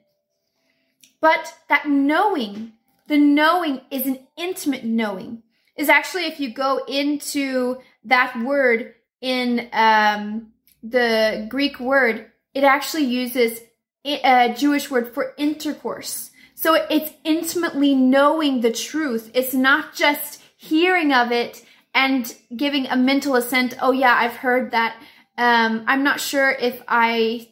But 1.19 1.53
that 1.69 1.87
knowing, 1.87 2.73
the 3.07 3.19
knowing 3.19 3.81
is 3.91 4.07
an 4.07 4.27
intimate 4.35 4.83
knowing 4.83 5.43
is 5.75 5.87
actually 5.89 6.25
if 6.25 6.39
you 6.39 6.51
go 6.51 6.83
into 6.87 7.77
that 8.05 8.39
word 8.41 8.95
in 9.21 9.69
um, 9.73 10.51
the 10.83 11.45
Greek 11.49 11.79
word, 11.79 12.31
it 12.53 12.63
actually 12.63 13.05
uses 13.05 13.59
a 14.05 14.53
Jewish 14.57 14.89
word 14.89 15.13
for 15.13 15.33
intercourse. 15.37 16.31
So 16.55 16.75
it's 16.89 17.11
intimately 17.23 17.95
knowing 17.95 18.61
the 18.61 18.71
truth. 18.71 19.31
It's 19.33 19.53
not 19.53 19.95
just 19.95 20.41
hearing 20.57 21.13
of 21.13 21.31
it 21.31 21.63
and 21.93 22.33
giving 22.55 22.87
a 22.87 22.95
mental 22.95 23.35
assent. 23.35 23.75
Oh 23.81 23.91
yeah, 23.91 24.15
I've 24.15 24.37
heard 24.37 24.71
that. 24.71 25.01
Um, 25.37 25.83
I'm 25.87 26.03
not 26.03 26.19
sure 26.19 26.51
if 26.51 26.81
I, 26.87 27.49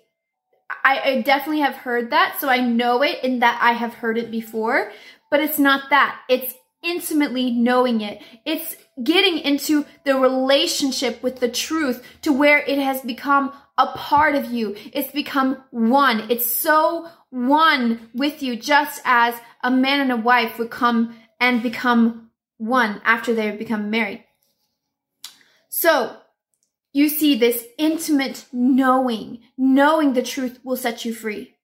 I, 0.83 1.01
I 1.03 1.21
definitely 1.21 1.61
have 1.61 1.75
heard 1.75 2.11
that. 2.11 2.37
So 2.39 2.49
I 2.49 2.61
know 2.61 3.01
it 3.03 3.23
in 3.23 3.39
that 3.39 3.59
I 3.61 3.73
have 3.73 3.95
heard 3.95 4.17
it 4.17 4.31
before, 4.31 4.91
but 5.31 5.39
it's 5.39 5.59
not 5.59 5.89
that. 5.89 6.19
It's 6.29 6.53
intimately 6.83 7.51
knowing 7.51 8.01
it. 8.01 8.21
It's 8.45 8.75
getting 9.03 9.37
into 9.37 9.85
the 10.03 10.17
relationship 10.17 11.21
with 11.23 11.39
the 11.39 11.49
truth 11.49 12.03
to 12.21 12.33
where 12.33 12.59
it 12.59 12.77
has 12.77 13.01
become 13.01 13.53
a 13.77 13.87
part 13.87 14.35
of 14.35 14.51
you. 14.51 14.75
It's 14.93 15.11
become 15.11 15.63
one. 15.71 16.29
It's 16.29 16.45
so 16.45 17.09
one 17.29 18.09
with 18.13 18.43
you, 18.43 18.55
just 18.55 19.01
as 19.05 19.35
a 19.63 19.71
man 19.71 20.01
and 20.01 20.11
a 20.11 20.17
wife 20.17 20.57
would 20.59 20.69
come 20.69 21.15
and 21.39 21.63
become 21.63 22.31
one 22.57 23.01
after 23.05 23.33
they 23.33 23.51
become 23.51 23.89
married. 23.89 24.25
So, 25.69 26.17
you 26.91 27.07
see 27.07 27.35
this 27.35 27.65
intimate 27.77 28.45
knowing, 28.51 29.39
knowing 29.57 30.13
the 30.13 30.23
truth 30.23 30.59
will 30.63 30.75
set 30.75 31.05
you 31.05 31.13
free. 31.13 31.55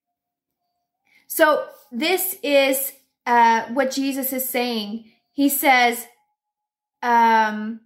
So, 1.28 1.66
this 1.92 2.38
is 2.44 2.94
uh, 3.26 3.64
what 3.74 3.92
Jesus 3.92 4.32
is 4.32 4.48
saying. 4.48 5.06
He 5.32 5.50
says, 5.50 6.06
um, 7.06 7.82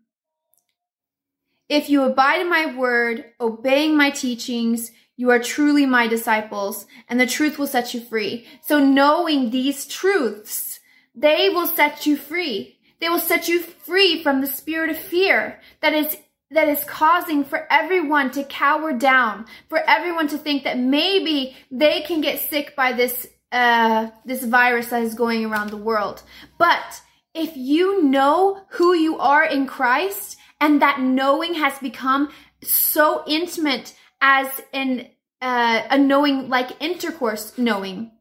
if 1.68 1.90
you 1.90 2.04
abide 2.04 2.40
in 2.42 2.50
my 2.50 2.74
word, 2.76 3.26
obeying 3.40 3.98
my 3.98 4.10
teachings, 4.10 4.92
you 5.18 5.30
are 5.30 5.40
truly 5.40 5.86
my 5.86 6.08
disciples, 6.08 6.88
and 7.10 7.20
the 7.20 7.28
truth 7.28 7.60
will 7.60 7.68
set 7.68 7.94
you 7.94 8.00
free. 8.00 8.48
So 8.62 8.80
knowing 8.80 9.50
these 9.50 9.86
truths, 9.86 10.80
they 11.14 11.50
will 11.50 11.68
set 11.68 12.06
you 12.06 12.16
free. 12.16 12.80
They 13.02 13.10
will 13.10 13.20
set 13.20 13.50
you 13.50 13.60
free 13.60 14.24
from 14.24 14.40
the 14.40 14.48
spirit 14.48 14.90
of 14.90 14.98
fear 14.98 15.60
that 15.82 15.94
is 15.94 16.16
that 16.52 16.70
is 16.70 16.84
causing 16.86 17.44
for 17.44 17.68
everyone 17.70 18.32
to 18.32 18.44
cower 18.46 18.92
down, 18.92 19.46
for 19.68 19.80
everyone 19.88 20.28
to 20.30 20.38
think 20.38 20.64
that 20.64 20.80
maybe 20.80 21.56
they 21.70 22.02
can 22.02 22.22
get 22.22 22.40
sick 22.40 22.76
by 22.76 22.94
this 22.94 23.28
uh, 23.52 24.10
this 24.24 24.46
virus 24.46 24.90
that 24.90 25.04
is 25.04 25.14
going 25.14 25.46
around 25.46 25.70
the 25.70 25.78
world. 25.78 26.24
But 26.58 27.02
if 27.34 27.56
you 27.56 28.04
know 28.04 28.62
who 28.72 28.94
you 28.94 29.18
are 29.20 29.46
in 29.46 29.68
Christ 29.68 30.38
and 30.60 30.82
that 30.82 31.00
knowing 31.00 31.56
has 31.56 31.78
become 31.80 32.30
so 32.62 33.24
intimate 33.28 33.96
as 34.22 34.62
in 34.74 35.08
uh, 35.42 35.84
a 35.90 35.98
knowing 35.98 36.50
like 36.50 36.82
intercourse 36.82 37.58
knowing, 37.58 38.12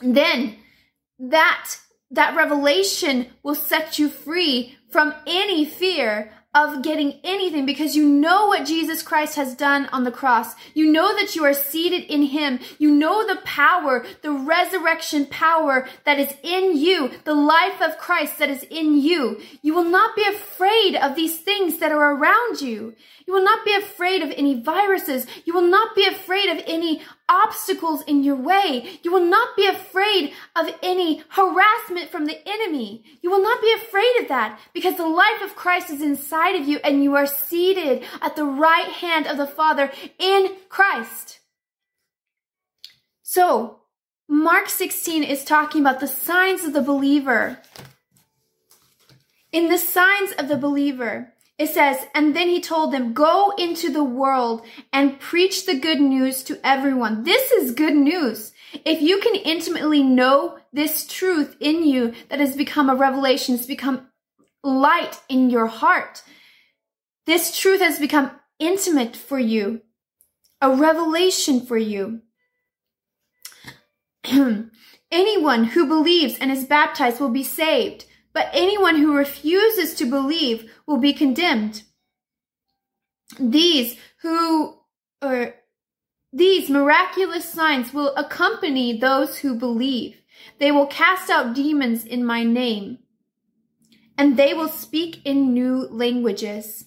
then 0.00 0.56
that 1.18 1.76
that 2.10 2.36
revelation 2.36 3.26
will 3.42 3.54
set 3.54 3.98
you 3.98 4.08
free 4.08 4.76
from 4.90 5.14
any 5.26 5.64
fear 5.64 6.32
of 6.54 6.82
getting 6.82 7.18
anything 7.24 7.66
because 7.66 7.96
you 7.96 8.08
know 8.08 8.46
what 8.46 8.66
Jesus 8.66 9.02
Christ 9.02 9.34
has 9.36 9.54
done 9.54 9.86
on 9.86 10.04
the 10.04 10.12
cross. 10.12 10.54
You 10.72 10.90
know 10.90 11.14
that 11.16 11.34
you 11.34 11.44
are 11.44 11.52
seated 11.52 12.04
in 12.04 12.22
Him. 12.22 12.60
You 12.78 12.94
know 12.94 13.26
the 13.26 13.40
power, 13.42 14.06
the 14.22 14.30
resurrection 14.30 15.26
power 15.26 15.88
that 16.04 16.20
is 16.20 16.32
in 16.42 16.76
you, 16.76 17.10
the 17.24 17.34
life 17.34 17.82
of 17.82 17.98
Christ 17.98 18.38
that 18.38 18.50
is 18.50 18.62
in 18.70 19.00
you. 19.00 19.40
You 19.62 19.74
will 19.74 19.84
not 19.84 20.14
be 20.14 20.24
afraid 20.24 20.94
of 20.94 21.16
these 21.16 21.38
things 21.38 21.78
that 21.78 21.92
are 21.92 22.14
around 22.14 22.60
you. 22.60 22.94
You 23.26 23.32
will 23.32 23.44
not 23.44 23.64
be 23.64 23.74
afraid 23.74 24.22
of 24.22 24.30
any 24.30 24.60
viruses. 24.60 25.26
You 25.44 25.54
will 25.54 25.68
not 25.68 25.96
be 25.96 26.06
afraid 26.06 26.50
of 26.50 26.62
any 26.66 27.02
obstacles 27.28 28.02
in 28.02 28.22
your 28.22 28.36
way. 28.36 28.98
You 29.02 29.12
will 29.12 29.24
not 29.24 29.56
be 29.56 29.66
afraid 29.66 30.32
of 30.54 30.70
any 30.82 31.22
harassment 31.30 32.10
from 32.10 32.26
the 32.26 32.38
enemy. 32.46 33.04
You 33.22 33.30
will 33.30 33.42
not 33.42 33.60
be 33.60 33.72
afraid 33.72 34.20
of 34.20 34.28
that 34.28 34.58
because 34.72 34.96
the 34.96 35.06
life 35.06 35.42
of 35.42 35.56
Christ 35.56 35.90
is 35.90 36.02
inside 36.02 36.54
of 36.54 36.68
you 36.68 36.78
and 36.84 37.02
you 37.02 37.14
are 37.14 37.26
seated 37.26 38.04
at 38.20 38.36
the 38.36 38.44
right 38.44 38.88
hand 38.88 39.26
of 39.26 39.36
the 39.36 39.46
Father 39.46 39.90
in 40.18 40.56
Christ. 40.68 41.40
So, 43.22 43.80
Mark 44.28 44.68
16 44.68 45.22
is 45.22 45.44
talking 45.44 45.80
about 45.80 46.00
the 46.00 46.06
signs 46.06 46.64
of 46.64 46.72
the 46.72 46.82
believer. 46.82 47.58
In 49.52 49.68
the 49.68 49.78
signs 49.78 50.32
of 50.32 50.48
the 50.48 50.56
believer, 50.56 51.33
it 51.56 51.68
says, 51.68 51.98
and 52.14 52.34
then 52.34 52.48
he 52.48 52.60
told 52.60 52.92
them, 52.92 53.12
go 53.12 53.52
into 53.56 53.92
the 53.92 54.02
world 54.02 54.66
and 54.92 55.20
preach 55.20 55.66
the 55.66 55.78
good 55.78 56.00
news 56.00 56.42
to 56.44 56.58
everyone. 56.64 57.22
This 57.22 57.52
is 57.52 57.70
good 57.74 57.94
news. 57.94 58.52
If 58.84 59.00
you 59.00 59.20
can 59.20 59.36
intimately 59.36 60.02
know 60.02 60.58
this 60.72 61.06
truth 61.06 61.56
in 61.60 61.84
you 61.84 62.12
that 62.28 62.40
has 62.40 62.56
become 62.56 62.90
a 62.90 62.96
revelation, 62.96 63.54
it's 63.54 63.66
become 63.66 64.08
light 64.64 65.20
in 65.28 65.48
your 65.48 65.66
heart. 65.66 66.24
This 67.24 67.56
truth 67.56 67.80
has 67.80 68.00
become 68.00 68.32
intimate 68.58 69.14
for 69.14 69.38
you, 69.38 69.82
a 70.60 70.74
revelation 70.74 71.64
for 71.64 71.78
you. 71.78 72.22
Anyone 75.12 75.64
who 75.64 75.86
believes 75.86 76.36
and 76.38 76.50
is 76.50 76.64
baptized 76.64 77.20
will 77.20 77.30
be 77.30 77.44
saved 77.44 78.06
but 78.34 78.50
anyone 78.52 78.96
who 78.96 79.16
refuses 79.16 79.94
to 79.94 80.04
believe 80.04 80.70
will 80.86 80.98
be 80.98 81.14
condemned. 81.14 81.84
These 83.38 83.96
who 84.20 84.76
or 85.22 85.54
These 86.34 86.68
miraculous 86.68 87.48
signs 87.48 87.94
will 87.94 88.12
accompany 88.16 88.98
those 88.98 89.38
who 89.38 89.54
believe. 89.54 90.16
They 90.58 90.72
will 90.72 90.86
cast 90.86 91.30
out 91.30 91.54
demons 91.54 92.04
in 92.04 92.26
my 92.26 92.42
name, 92.42 92.98
and 94.18 94.36
they 94.36 94.52
will 94.52 94.68
speak 94.68 95.20
in 95.24 95.54
new 95.54 95.86
languages. 95.90 96.86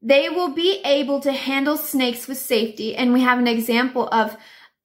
They 0.00 0.28
will 0.28 0.50
be 0.50 0.80
able 0.84 1.18
to 1.20 1.32
handle 1.32 1.76
snakes 1.76 2.28
with 2.28 2.38
safety. 2.38 2.94
And 2.94 3.12
we 3.12 3.22
have 3.22 3.40
an 3.40 3.48
example 3.48 4.08
of, 4.12 4.36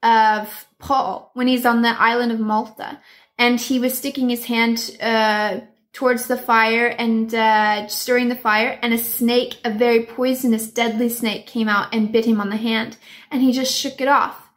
of 0.02 0.66
Paul 0.80 1.30
when 1.36 1.48
he's 1.48 1.66
on 1.66 1.84
the 1.84 1.96
island 2.02 2.32
of 2.32 2.40
Malta 2.40 3.00
and 3.38 3.60
he 3.60 3.80
was 3.80 3.98
sticking 3.98 4.30
his 4.30 4.46
hand 4.46 4.98
uh, 5.02 5.60
towards 5.96 6.28
the 6.28 6.38
fire 6.38 6.88
and 6.88 7.34
uh, 7.34 7.88
stirring 7.88 8.28
the 8.28 8.36
fire, 8.36 8.78
and 8.82 8.94
a 8.94 8.98
snake, 8.98 9.58
a 9.64 9.72
very 9.72 10.06
poisonous, 10.06 10.68
deadly 10.68 11.08
snake, 11.08 11.48
came 11.48 11.70
out 11.70 11.96
and 11.96 12.12
bit 12.12 12.26
him 12.26 12.42
on 12.42 12.50
the 12.50 12.58
hand, 12.58 12.98
and 13.32 13.42
he 13.42 13.54
just 13.54 13.74
shook 13.74 14.02
it 14.02 14.10
off. 14.10 14.50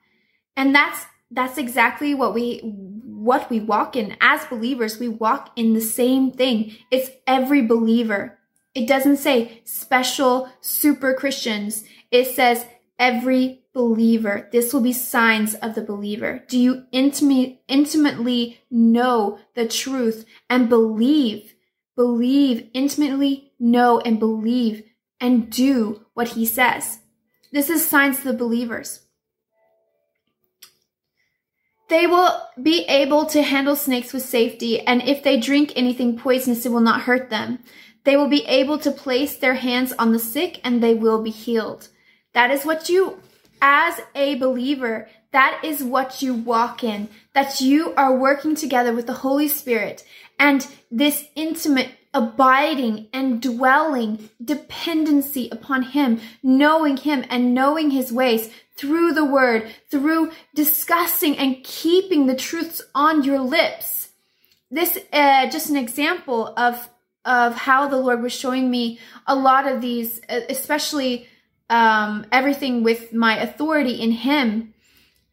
And 0.57 0.75
that's 0.75 1.07
that's 1.30 1.57
exactly 1.57 2.12
what 2.12 2.35
we 2.35 2.59
what 2.59 3.49
we 3.50 3.61
walk 3.61 3.95
in 3.95 4.16
as 4.21 4.45
believers. 4.47 4.99
We 4.99 5.09
walk 5.09 5.52
in 5.54 5.75
the 5.75 5.80
same 5.80 6.33
thing. 6.33 6.76
It's 6.90 7.11
every 7.26 7.62
believer. 7.62 8.38
It 8.75 8.88
doesn't 8.88 9.18
say 9.18 9.62
special 9.64 10.50
super 10.61 11.14
Christians. 11.14 11.85
It 12.11 12.35
says 12.35 12.66
every 12.99 13.62
believer. 13.78 14.49
This 14.50 14.75
will 14.75 14.80
be 14.80 14.92
signs 14.92 15.54
of 15.54 15.76
the 15.76 15.82
believer. 15.82 16.42
Do 16.49 16.58
you 16.58 16.82
intimate, 16.90 17.61
intimately 17.68 18.61
know 18.73 19.38
the 19.54 19.68
truth 19.68 20.26
and 20.50 20.68
believe, 20.68 21.54
believe, 21.94 22.68
intimately 22.75 23.52
know 23.61 24.00
and 24.00 24.18
believe 24.18 24.82
and 25.20 25.49
do 25.49 26.04
what 26.14 26.30
he 26.30 26.44
says? 26.44 26.99
This 27.52 27.70
is 27.70 27.87
signs 27.87 28.18
of 28.18 28.25
the 28.25 28.32
believers. 28.32 29.06
They 31.88 32.08
will 32.08 32.32
be 32.61 32.85
able 32.87 33.26
to 33.26 33.42
handle 33.42 33.76
snakes 33.76 34.12
with 34.12 34.25
safety, 34.25 34.80
and 34.80 35.02
if 35.02 35.23
they 35.23 35.38
drink 35.38 35.73
anything 35.76 36.18
poisonous, 36.18 36.66
it 36.66 36.73
will 36.73 36.80
not 36.80 37.02
hurt 37.02 37.30
them. 37.30 37.61
They 38.02 38.16
will 38.16 38.28
be 38.28 38.44
able 38.47 38.78
to 38.78 38.90
place 38.90 39.37
their 39.37 39.54
hands 39.54 39.92
on 40.00 40.11
the 40.11 40.18
sick 40.18 40.61
and 40.64 40.82
they 40.82 40.94
will 40.94 41.23
be 41.23 41.30
healed. 41.30 41.88
That 42.35 42.50
is 42.50 42.64
what 42.64 42.88
you, 42.88 43.20
as 43.60 44.00
a 44.14 44.36
believer, 44.36 45.08
that 45.32 45.60
is 45.62 45.82
what 45.82 46.22
you 46.22 46.34
walk 46.34 46.82
in. 46.82 47.08
That 47.34 47.60
you 47.60 47.94
are 47.94 48.16
working 48.16 48.54
together 48.54 48.92
with 48.92 49.06
the 49.06 49.12
Holy 49.14 49.48
Spirit 49.48 50.04
and 50.38 50.66
this 50.90 51.26
intimate 51.34 51.90
abiding 52.14 53.08
and 53.12 53.40
dwelling 53.42 54.30
dependency 54.42 55.48
upon 55.52 55.82
Him, 55.82 56.20
knowing 56.42 56.96
Him 56.96 57.24
and 57.28 57.54
knowing 57.54 57.90
His 57.90 58.12
ways 58.12 58.50
through 58.76 59.12
the 59.12 59.24
Word, 59.24 59.70
through 59.90 60.32
discussing 60.54 61.36
and 61.36 61.62
keeping 61.64 62.26
the 62.26 62.36
truths 62.36 62.80
on 62.94 63.22
your 63.24 63.40
lips. 63.40 64.10
This, 64.70 64.98
uh, 65.12 65.48
just 65.50 65.70
an 65.70 65.76
example 65.76 66.54
of 66.56 66.88
of 67.24 67.54
how 67.54 67.86
the 67.86 67.96
Lord 67.96 68.22
was 68.22 68.32
showing 68.32 68.70
me 68.70 68.98
a 69.26 69.34
lot 69.34 69.70
of 69.70 69.82
these, 69.82 70.20
especially 70.28 71.28
um, 71.70 72.26
everything 72.32 72.82
with 72.82 73.12
my 73.12 73.38
authority 73.38 74.00
in 74.00 74.12
Him. 74.12 74.75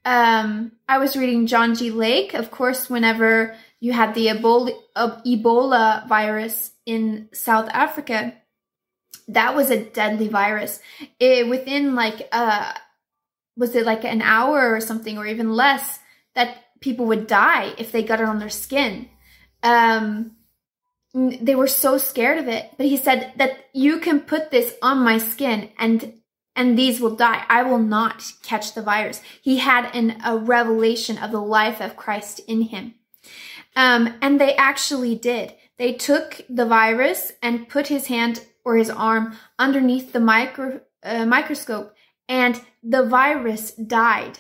Um, 0.04 0.74
I 0.88 1.00
was 1.00 1.16
reading 1.16 1.48
John 1.48 1.74
G. 1.76 1.90
Lake, 1.90 2.34
of 2.34 2.52
course, 2.52 2.90
whenever 2.90 3.56
you 3.80 3.94
had 3.94 4.14
the 4.14 4.28
Ebola, 4.28 4.72
uh, 4.96 5.22
Ebola 5.26 6.08
virus 6.08 6.72
in 6.86 7.30
South 7.34 7.70
Africa. 7.70 8.34
That 9.28 9.56
was 9.56 9.72
a 9.72 9.84
deadly 9.84 10.28
virus. 10.28 10.80
It, 11.20 11.48
within 11.48 11.96
like, 11.96 12.28
uh, 12.32 12.74
was 13.58 13.76
it 13.76 13.86
like 13.86 14.04
an 14.04 14.22
hour 14.22 14.76
or 14.76 14.82
something, 14.82 15.18
or 15.18 15.26
even 15.26 15.54
less, 15.54 16.00
that 16.36 16.58
people 16.82 17.06
would 17.08 17.26
die 17.26 17.74
if 17.78 17.92
they 17.92 18.04
got 18.04 18.22
it 18.22 18.28
on 18.28 18.40
their 18.40 18.50
skin. 18.50 19.10
Um, 19.64 20.36
they 21.16 21.56
were 21.56 21.68
so 21.68 21.98
scared 21.98 22.38
of 22.38 22.48
it. 22.48 22.72
But 22.78 22.86
he 22.86 22.98
said 22.98 23.34
that 23.38 23.66
you 23.74 24.00
can 24.00 24.20
put 24.20 24.52
this 24.52 24.76
on 24.82 25.00
my 25.00 25.18
skin 25.18 25.70
and 25.80 26.14
and 26.56 26.78
these 26.78 27.02
will 27.02 27.16
die. 27.16 27.44
I 27.50 27.64
will 27.64 27.80
not 27.80 28.32
catch 28.44 28.74
the 28.74 28.82
virus. 28.82 29.22
He 29.42 29.58
had 29.58 29.94
an, 29.94 30.22
a 30.24 30.38
revelation 30.38 31.18
of 31.18 31.32
the 31.32 31.42
life 31.42 31.82
of 31.82 31.98
Christ 31.98 32.40
in 32.48 32.64
him. 32.64 32.96
Um, 33.76 34.16
and 34.22 34.40
they 34.40 34.56
actually 34.56 35.16
did. 35.16 35.54
They 35.78 35.94
took 35.94 36.42
the 36.50 36.66
virus 36.66 37.34
and 37.42 37.68
put 37.68 37.88
his 37.88 38.08
hand 38.08 38.46
or 38.64 38.78
his 38.78 38.90
arm 38.90 39.36
underneath 39.60 40.14
the 40.14 40.20
micro, 40.20 40.82
uh, 41.04 41.26
microscope, 41.26 41.94
and 42.30 42.62
the 42.82 43.04
virus 43.04 43.72
died 43.72 44.40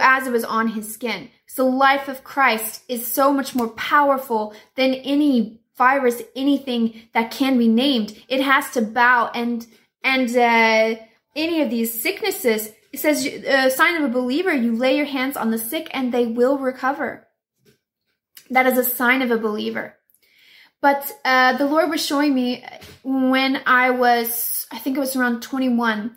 as 0.00 0.26
it 0.26 0.32
was 0.32 0.44
on 0.44 0.68
his 0.68 0.92
skin. 0.92 1.30
So, 1.46 1.66
life 1.66 2.08
of 2.08 2.24
Christ 2.24 2.84
is 2.88 3.06
so 3.06 3.32
much 3.32 3.54
more 3.54 3.68
powerful 3.68 4.54
than 4.76 4.94
any 4.94 5.60
virus, 5.76 6.22
anything 6.36 7.02
that 7.14 7.30
can 7.30 7.58
be 7.58 7.68
named. 7.68 8.22
It 8.28 8.42
has 8.42 8.70
to 8.72 8.82
bow 8.82 9.30
and 9.34 9.66
and 10.02 10.28
uh, 10.36 11.00
any 11.34 11.62
of 11.62 11.70
these 11.70 12.00
sicknesses, 12.00 12.72
it 12.92 13.00
says, 13.00 13.26
a 13.26 13.66
uh, 13.66 13.70
sign 13.70 13.96
of 13.96 14.10
a 14.10 14.12
believer, 14.12 14.52
you 14.52 14.74
lay 14.74 14.96
your 14.96 15.06
hands 15.06 15.36
on 15.36 15.50
the 15.50 15.58
sick 15.58 15.88
and 15.92 16.12
they 16.12 16.26
will 16.26 16.58
recover. 16.58 17.26
That 18.50 18.66
is 18.66 18.78
a 18.78 18.84
sign 18.84 19.22
of 19.22 19.30
a 19.30 19.38
believer. 19.38 19.96
But 20.80 21.12
uh, 21.24 21.56
the 21.56 21.66
Lord 21.66 21.90
was 21.90 22.04
showing 22.04 22.34
me 22.34 22.64
when 23.02 23.60
I 23.66 23.90
was, 23.90 24.66
I 24.70 24.78
think 24.78 24.96
it 24.96 25.00
was 25.00 25.16
around 25.16 25.42
21, 25.42 26.14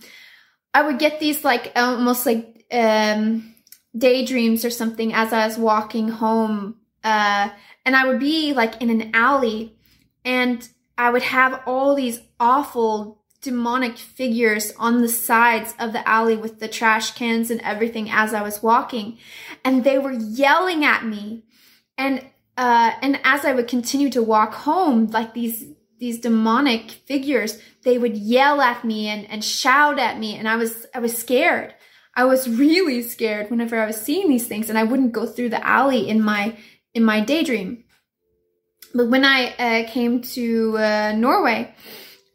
I 0.74 0.82
would 0.84 1.00
get 1.00 1.20
these 1.20 1.44
like 1.44 1.72
almost 1.76 2.26
like 2.26 2.66
um, 2.72 3.54
daydreams 3.98 4.64
or 4.64 4.70
something 4.70 5.14
as 5.14 5.34
I 5.34 5.48
was 5.48 5.58
walking 5.58 6.08
home. 6.08 6.78
Uh, 7.04 7.50
and 7.86 7.96
I 7.96 8.08
would 8.08 8.20
be 8.20 8.54
like 8.54 8.82
in 8.82 8.90
an 8.90 9.12
alley 9.16 9.76
and 10.24 10.68
I 10.98 11.10
would 11.10 11.24
have 11.24 11.64
all 11.66 11.96
these 11.96 12.22
awful 12.40 13.21
demonic 13.42 13.98
figures 13.98 14.72
on 14.78 15.02
the 15.02 15.10
sides 15.10 15.74
of 15.80 15.94
the 15.94 16.08
alley 16.08 16.38
with 16.38 16.60
the 16.60 16.68
trash 16.68 17.12
cans 17.12 17.50
and 17.50 17.60
everything 17.62 18.10
as 18.10 18.34
I 18.34 18.42
was 18.42 18.62
walking. 18.62 19.18
And 19.66 19.84
they 19.84 19.98
were 19.98 20.14
yelling 20.14 20.86
at 20.86 21.06
me. 21.06 21.44
And 21.98 22.26
uh, 22.58 22.92
and 23.02 23.20
as 23.24 23.46
I 23.46 23.54
would 23.54 23.68
continue 23.68 24.10
to 24.12 24.22
walk 24.22 24.54
home, 24.54 25.08
like 25.08 25.34
these 25.34 25.66
these 26.00 26.20
demonic 26.20 26.92
figures, 26.92 27.60
they 27.84 27.98
would 27.98 28.18
yell 28.18 28.60
at 28.60 28.84
me 28.84 29.08
and, 29.08 29.30
and 29.30 29.44
shout 29.44 30.00
at 30.00 30.20
me. 30.20 30.36
And 30.36 30.48
I 30.48 30.56
was 30.56 30.86
I 30.94 31.00
was 31.00 31.18
scared. 31.18 31.74
I 32.16 32.26
was 32.26 32.50
really 32.50 33.02
scared 33.04 33.50
whenever 33.50 33.80
I 33.80 33.86
was 33.86 33.96
seeing 33.96 34.30
these 34.30 34.48
things, 34.48 34.70
and 34.70 34.78
I 34.78 34.84
wouldn't 34.84 35.14
go 35.14 35.26
through 35.26 35.50
the 35.50 35.66
alley 35.66 36.10
in 36.10 36.22
my 36.22 36.58
in 36.94 37.04
my 37.04 37.22
daydream. 37.22 37.86
But 38.94 39.08
when 39.10 39.24
I 39.24 39.54
uh, 39.54 39.90
came 39.90 40.22
to 40.22 40.78
uh, 40.78 41.14
Norway, 41.16 41.74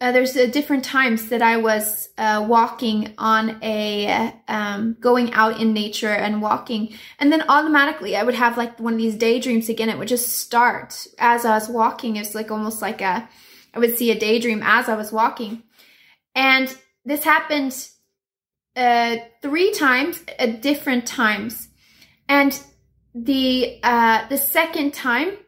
uh, 0.00 0.12
there's 0.12 0.36
uh, 0.36 0.46
different 0.46 0.84
times 0.84 1.30
that 1.30 1.40
I 1.40 1.56
was 1.56 2.10
uh, 2.18 2.44
walking 2.46 3.14
on 3.16 3.58
a 3.62 4.34
um, 4.46 4.96
going 5.00 5.32
out 5.32 5.58
in 5.58 5.72
nature 5.72 6.12
and 6.12 6.42
walking, 6.42 6.94
and 7.18 7.32
then 7.32 7.44
automatically 7.48 8.14
I 8.14 8.22
would 8.22 8.34
have 8.34 8.58
like 8.58 8.78
one 8.78 8.94
of 8.94 8.98
these 8.98 9.14
daydreams 9.14 9.70
again. 9.70 9.88
It 9.88 9.98
would 9.98 10.08
just 10.08 10.38
start 10.38 11.06
as 11.18 11.46
I 11.46 11.54
was 11.54 11.68
walking. 11.68 12.16
It's 12.16 12.34
like 12.34 12.50
almost 12.50 12.82
like 12.82 13.00
a 13.00 13.26
I 13.72 13.78
would 13.78 13.96
see 13.96 14.10
a 14.10 14.18
daydream 14.18 14.62
as 14.62 14.88
I 14.88 14.96
was 14.96 15.12
walking, 15.12 15.62
and 16.34 16.74
this 17.06 17.24
happened 17.24 17.88
uh, 18.76 19.16
three 19.40 19.72
times 19.72 20.22
at 20.38 20.60
different 20.60 21.06
times, 21.06 21.68
and 22.28 22.58
the 23.14 23.80
uh, 23.82 24.28
the 24.28 24.36
second 24.36 24.92
time 24.92 25.38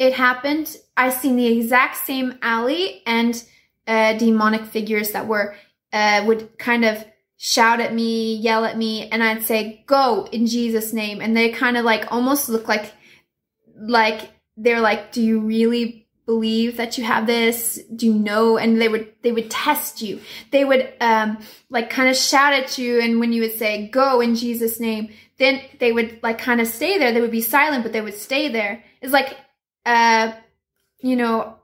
it 0.00 0.14
happened, 0.14 0.76
I 0.96 1.10
seen 1.10 1.36
the 1.36 1.46
exact 1.46 2.04
same 2.04 2.38
alley 2.42 3.02
and 3.06 3.40
uh, 3.86 4.14
demonic 4.14 4.64
figures 4.66 5.12
that 5.12 5.26
were 5.26 5.56
uh, 5.92 6.24
would 6.26 6.58
kind 6.58 6.84
of 6.84 7.04
shout 7.36 7.80
at 7.80 7.94
me, 7.94 8.36
yell 8.36 8.64
at 8.64 8.78
me, 8.78 9.08
and 9.08 9.22
I'd 9.22 9.42
say, 9.42 9.84
"Go 9.86 10.28
in 10.32 10.46
Jesus' 10.46 10.92
name," 10.92 11.20
and 11.20 11.36
they 11.36 11.50
kind 11.50 11.76
of 11.76 11.84
like 11.84 12.10
almost 12.10 12.48
look 12.48 12.68
like 12.68 12.92
like 13.76 14.30
they're 14.56 14.80
like, 14.80 15.12
"Do 15.12 15.22
you 15.22 15.40
really 15.40 16.08
believe 16.26 16.78
that 16.78 16.96
you 16.96 17.04
have 17.04 17.26
this? 17.26 17.78
Do 17.94 18.06
you 18.06 18.14
know?" 18.14 18.56
And 18.56 18.80
they 18.80 18.88
would 18.88 19.12
they 19.22 19.32
would 19.32 19.50
test 19.50 20.02
you. 20.02 20.20
They 20.50 20.64
would 20.64 20.92
um 21.00 21.38
like 21.70 21.90
kind 21.90 22.08
of 22.08 22.16
shout 22.16 22.52
at 22.54 22.78
you, 22.78 23.00
and 23.00 23.20
when 23.20 23.32
you 23.32 23.42
would 23.42 23.58
say, 23.58 23.88
"Go 23.88 24.20
in 24.20 24.34
Jesus' 24.34 24.80
name," 24.80 25.12
then 25.38 25.60
they 25.80 25.92
would 25.92 26.20
like 26.22 26.38
kind 26.38 26.60
of 26.60 26.66
stay 26.66 26.98
there. 26.98 27.12
They 27.12 27.20
would 27.20 27.30
be 27.30 27.40
silent, 27.40 27.82
but 27.82 27.92
they 27.92 28.00
would 28.00 28.14
stay 28.14 28.48
there. 28.48 28.82
It's 29.00 29.12
like 29.12 29.36
uh 29.86 30.32
you 31.00 31.16
know 31.16 31.56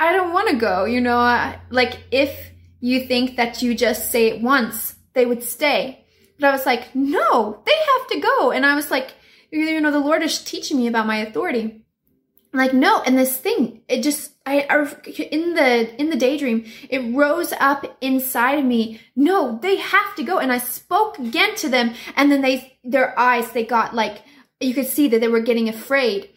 I 0.00 0.12
don't 0.12 0.32
want 0.32 0.48
to 0.50 0.56
go, 0.56 0.84
you 0.84 1.00
know, 1.00 1.54
like 1.70 2.04
if 2.10 2.50
you 2.80 3.06
think 3.06 3.36
that 3.36 3.62
you 3.62 3.74
just 3.74 4.10
say 4.10 4.28
it 4.28 4.42
once, 4.42 4.96
they 5.12 5.24
would 5.26 5.42
stay. 5.42 6.04
But 6.38 6.48
I 6.48 6.52
was 6.52 6.66
like, 6.66 6.94
no, 6.94 7.62
they 7.64 7.72
have 7.72 8.08
to 8.08 8.20
go. 8.20 8.50
And 8.50 8.66
I 8.66 8.74
was 8.74 8.90
like, 8.90 9.14
you 9.50 9.80
know, 9.80 9.92
the 9.92 10.00
Lord 10.00 10.22
is 10.22 10.42
teaching 10.42 10.78
me 10.78 10.88
about 10.88 11.06
my 11.06 11.18
authority. 11.18 11.84
like 12.54 12.72
no 12.72 13.02
and 13.02 13.18
this 13.18 13.36
thing 13.36 13.82
it 13.88 14.02
just 14.02 14.32
I, 14.46 14.64
I 14.70 14.86
in 15.18 15.54
the 15.54 16.00
in 16.00 16.08
the 16.10 16.16
daydream 16.16 16.64
it 16.88 17.14
rose 17.14 17.52
up 17.58 17.84
inside 18.00 18.60
of 18.60 18.64
me 18.64 19.00
no 19.16 19.58
they 19.60 19.76
have 19.76 20.14
to 20.16 20.22
go 20.22 20.38
and 20.38 20.52
i 20.52 20.58
spoke 20.58 21.18
again 21.18 21.56
to 21.56 21.68
them 21.68 21.94
and 22.16 22.30
then 22.30 22.40
they 22.40 22.78
their 22.84 23.18
eyes 23.18 23.50
they 23.50 23.64
got 23.64 23.94
like 23.94 24.22
you 24.60 24.72
could 24.72 24.86
see 24.86 25.08
that 25.08 25.20
they 25.20 25.28
were 25.28 25.40
getting 25.40 25.68
afraid 25.68 26.30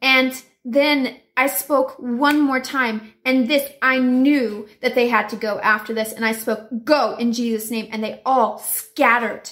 and 0.00 0.44
then 0.64 1.16
i 1.36 1.46
spoke 1.46 1.96
one 1.98 2.40
more 2.40 2.60
time 2.60 3.12
and 3.24 3.48
this 3.48 3.70
i 3.82 3.98
knew 3.98 4.68
that 4.80 4.94
they 4.94 5.08
had 5.08 5.28
to 5.28 5.36
go 5.36 5.58
after 5.60 5.92
this 5.94 6.12
and 6.12 6.24
i 6.24 6.32
spoke 6.32 6.68
go 6.84 7.16
in 7.16 7.32
jesus 7.32 7.70
name 7.70 7.88
and 7.90 8.02
they 8.02 8.20
all 8.24 8.58
scattered 8.58 9.50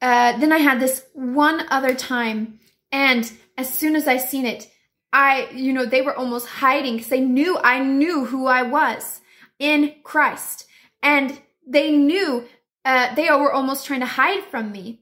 uh, 0.00 0.36
then 0.38 0.52
i 0.52 0.58
had 0.58 0.80
this 0.80 1.04
one 1.14 1.64
other 1.70 1.94
time 1.94 2.58
and 2.92 3.32
as 3.56 3.72
soon 3.72 3.96
as 3.96 4.06
i 4.06 4.16
seen 4.16 4.46
it 4.46 4.70
I, 5.12 5.48
you 5.54 5.72
know, 5.72 5.86
they 5.86 6.02
were 6.02 6.14
almost 6.14 6.46
hiding 6.46 6.96
because 6.96 7.08
they 7.08 7.20
knew 7.20 7.58
I 7.58 7.80
knew 7.80 8.24
who 8.24 8.46
I 8.46 8.62
was 8.62 9.20
in 9.58 9.94
Christ. 10.04 10.66
And 11.02 11.40
they 11.66 11.92
knew 11.92 12.44
uh, 12.84 13.14
they 13.14 13.30
were 13.30 13.52
almost 13.52 13.86
trying 13.86 14.00
to 14.00 14.06
hide 14.06 14.44
from 14.44 14.72
me. 14.72 15.00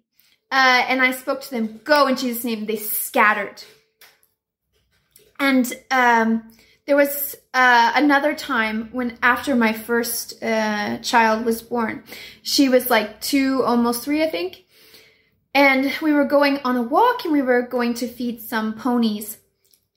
Uh, 0.51 0.85
and 0.89 1.03
I 1.03 1.11
spoke 1.11 1.41
to 1.43 1.51
them, 1.51 1.81
go 1.83 2.07
in 2.07 2.17
Jesus' 2.17 2.45
name. 2.45 2.67
They 2.67 2.77
scattered. 2.77 3.63
And 5.39 5.73
um, 5.91 6.51
there 6.87 6.97
was 6.97 7.37
uh, 7.53 7.93
another 7.95 8.35
time 8.35 8.89
when, 8.93 9.19
after 9.23 9.55
my 9.55 9.73
first 9.73 10.43
uh, 10.43 10.99
child 10.99 11.45
was 11.45 11.63
born, 11.63 12.05
she 12.43 12.69
was 12.69 12.91
like 12.91 13.21
two, 13.21 13.63
almost 13.65 14.05
three, 14.05 14.23
I 14.23 14.31
think. 14.31 14.65
And 15.55 15.93
we 16.03 16.13
were 16.13 16.25
going 16.25 16.61
on 16.65 16.77
a 16.77 16.83
walk 16.83 17.25
and 17.25 17.33
we 17.33 17.43
were 17.43 17.63
going 17.63 17.95
to 17.95 18.07
feed 18.07 18.43
some 18.43 18.75
ponies 18.75 19.39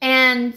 and 0.01 0.55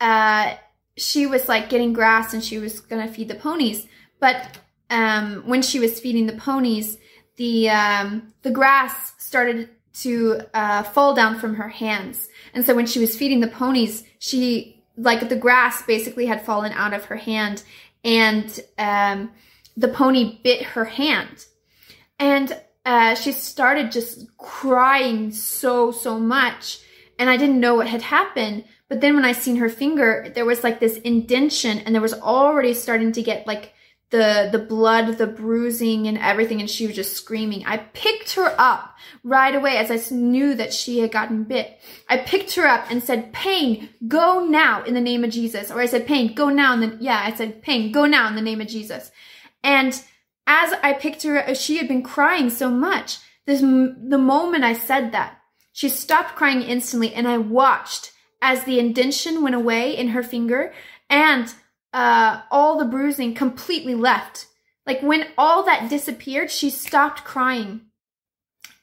uh, 0.00 0.54
she 0.96 1.26
was 1.26 1.48
like 1.48 1.68
getting 1.68 1.92
grass 1.92 2.34
and 2.34 2.42
she 2.42 2.58
was 2.58 2.80
gonna 2.80 3.08
feed 3.08 3.28
the 3.28 3.34
ponies. 3.34 3.86
But 4.20 4.58
um, 4.90 5.42
when 5.46 5.62
she 5.62 5.78
was 5.78 6.00
feeding 6.00 6.26
the 6.26 6.34
ponies, 6.34 6.98
the 7.36 7.70
um, 7.70 8.34
the 8.42 8.50
grass 8.50 9.14
started 9.18 9.70
to 9.94 10.40
uh, 10.54 10.82
fall 10.82 11.14
down 11.14 11.38
from 11.38 11.54
her 11.56 11.68
hands, 11.68 12.28
and 12.54 12.64
so 12.64 12.74
when 12.74 12.86
she 12.86 12.98
was 12.98 13.16
feeding 13.16 13.40
the 13.40 13.48
ponies, 13.48 14.04
she 14.18 14.84
like 14.96 15.28
the 15.28 15.36
grass 15.36 15.82
basically 15.82 16.26
had 16.26 16.44
fallen 16.44 16.72
out 16.72 16.92
of 16.94 17.06
her 17.06 17.16
hand, 17.16 17.62
and 18.04 18.60
um, 18.78 19.30
the 19.76 19.88
pony 19.88 20.40
bit 20.42 20.62
her 20.62 20.84
hand, 20.84 21.46
and 22.18 22.58
uh, 22.84 23.14
she 23.14 23.32
started 23.32 23.92
just 23.92 24.26
crying 24.36 25.30
so 25.30 25.90
so 25.92 26.18
much 26.18 26.80
and 27.22 27.30
I 27.30 27.36
didn't 27.36 27.60
know 27.60 27.76
what 27.76 27.86
had 27.86 28.02
happened. 28.02 28.64
But 28.88 29.00
then 29.00 29.14
when 29.14 29.24
I 29.24 29.30
seen 29.30 29.56
her 29.56 29.68
finger, 29.68 30.30
there 30.34 30.44
was 30.44 30.64
like 30.64 30.80
this 30.80 30.98
indention 30.98 31.78
and 31.78 31.94
there 31.94 32.02
was 32.02 32.14
already 32.14 32.74
starting 32.74 33.12
to 33.12 33.22
get 33.22 33.46
like 33.46 33.72
the 34.12 34.50
the 34.52 34.58
blood, 34.58 35.18
the 35.18 35.26
bruising 35.26 36.06
and 36.06 36.18
everything 36.18 36.60
and 36.60 36.70
she 36.70 36.86
was 36.86 36.94
just 36.94 37.16
screaming. 37.16 37.64
I 37.66 37.78
picked 37.78 38.34
her 38.34 38.54
up 38.58 38.94
right 39.24 39.54
away 39.54 39.78
as 39.78 39.90
I 39.90 40.14
knew 40.14 40.54
that 40.54 40.72
she 40.72 41.00
had 41.00 41.10
gotten 41.10 41.44
bit. 41.44 41.80
I 42.08 42.18
picked 42.18 42.54
her 42.54 42.66
up 42.66 42.90
and 42.90 43.02
said, 43.02 43.32
"Pain, 43.32 43.88
go 44.06 44.44
now 44.44 44.84
in 44.84 44.94
the 44.94 45.00
name 45.00 45.24
of 45.24 45.30
Jesus." 45.30 45.70
Or 45.70 45.80
I 45.80 45.86
said, 45.86 46.06
"Pain, 46.06 46.34
go 46.34 46.50
now." 46.50 46.74
And 46.74 46.82
then 46.82 46.98
yeah, 47.00 47.22
I 47.24 47.32
said, 47.34 47.62
"Pain, 47.62 47.90
go 47.90 48.06
now 48.06 48.28
in 48.28 48.36
the 48.36 48.42
name 48.42 48.60
of 48.60 48.68
Jesus." 48.68 49.10
And 49.64 49.92
as 50.46 50.74
I 50.82 50.92
picked 50.92 51.22
her, 51.22 51.38
uh, 51.38 51.54
she 51.54 51.78
had 51.78 51.88
been 51.88 52.02
crying 52.02 52.50
so 52.50 52.70
much. 52.70 53.18
This 53.46 53.60
the 53.60 54.18
moment 54.18 54.62
I 54.62 54.74
said 54.74 55.12
that, 55.12 55.38
she 55.72 55.88
stopped 55.88 56.36
crying 56.36 56.60
instantly, 56.60 57.14
and 57.14 57.26
I 57.26 57.38
watched 57.38 58.12
as 58.42 58.64
the 58.64 58.78
indention 58.78 59.42
went 59.42 59.54
away 59.54 59.96
in 59.96 60.08
her 60.08 60.22
finger 60.22 60.74
and 61.08 61.54
uh, 61.92 62.42
all 62.50 62.78
the 62.78 62.84
bruising 62.84 63.34
completely 63.34 63.94
left. 63.94 64.46
Like 64.86 65.00
when 65.02 65.28
all 65.38 65.64
that 65.64 65.90
disappeared, 65.90 66.50
she 66.50 66.70
stopped 66.70 67.24
crying. 67.24 67.82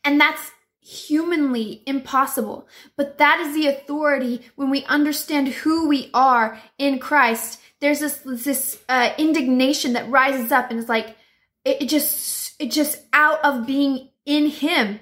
And 0.04 0.20
that's 0.20 0.52
humanly 0.82 1.84
impossible. 1.86 2.68
But 2.96 3.18
that 3.18 3.40
is 3.40 3.54
the 3.54 3.68
authority 3.68 4.42
when 4.56 4.70
we 4.70 4.86
understand 4.86 5.48
who 5.50 5.88
we 5.88 6.10
are 6.14 6.60
in 6.78 7.00
Christ. 7.00 7.60
There's 7.80 8.00
this 8.00 8.22
this 8.26 8.82
uh, 8.90 9.14
indignation 9.18 9.94
that 9.94 10.10
rises 10.10 10.52
up 10.52 10.70
and 10.70 10.80
is 10.80 10.90
like 10.90 11.16
it, 11.64 11.84
it 11.84 11.90
just 11.90 12.56
it 12.60 12.72
just 12.72 13.02
out 13.14 13.44
of 13.44 13.68
being 13.68 14.10
in 14.26 14.48
Him. 14.48 15.00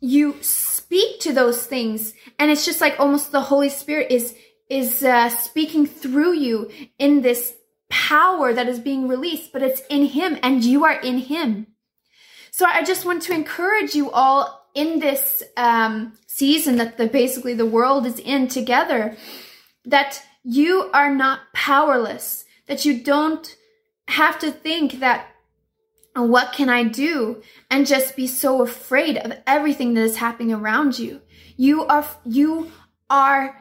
You 0.00 0.36
speak 0.40 1.20
to 1.20 1.32
those 1.32 1.66
things 1.66 2.14
and 2.38 2.50
it's 2.50 2.64
just 2.64 2.80
like 2.80 2.98
almost 2.98 3.32
the 3.32 3.42
holy 3.42 3.68
spirit 3.68 4.10
is 4.10 4.34
is 4.70 5.02
uh, 5.02 5.28
speaking 5.28 5.86
through 5.86 6.32
you 6.32 6.70
in 6.98 7.20
this 7.20 7.54
power 7.90 8.54
that 8.54 8.68
is 8.68 8.78
being 8.78 9.08
released 9.08 9.52
but 9.52 9.62
it's 9.62 9.82
in 9.90 10.06
him 10.06 10.38
and 10.42 10.64
you 10.64 10.84
are 10.84 11.00
in 11.00 11.18
him 11.18 11.66
so 12.52 12.64
i 12.64 12.82
just 12.82 13.04
want 13.04 13.20
to 13.20 13.34
encourage 13.34 13.94
you 13.94 14.10
all 14.12 14.68
in 14.74 15.00
this 15.00 15.42
um, 15.56 16.12
season 16.28 16.76
that 16.76 16.96
the 16.96 17.08
basically 17.08 17.54
the 17.54 17.66
world 17.66 18.06
is 18.06 18.20
in 18.20 18.46
together 18.46 19.16
that 19.84 20.22
you 20.44 20.88
are 20.94 21.12
not 21.12 21.40
powerless 21.52 22.44
that 22.68 22.84
you 22.84 23.02
don't 23.02 23.56
have 24.06 24.38
to 24.38 24.52
think 24.52 25.00
that 25.00 25.26
what 26.14 26.52
can 26.52 26.68
I 26.68 26.84
do? 26.84 27.42
And 27.70 27.86
just 27.86 28.16
be 28.16 28.26
so 28.26 28.62
afraid 28.62 29.16
of 29.18 29.32
everything 29.46 29.94
that 29.94 30.02
is 30.02 30.16
happening 30.16 30.52
around 30.52 30.98
you. 30.98 31.20
You 31.56 31.84
are, 31.84 32.06
you 32.24 32.72
are 33.08 33.56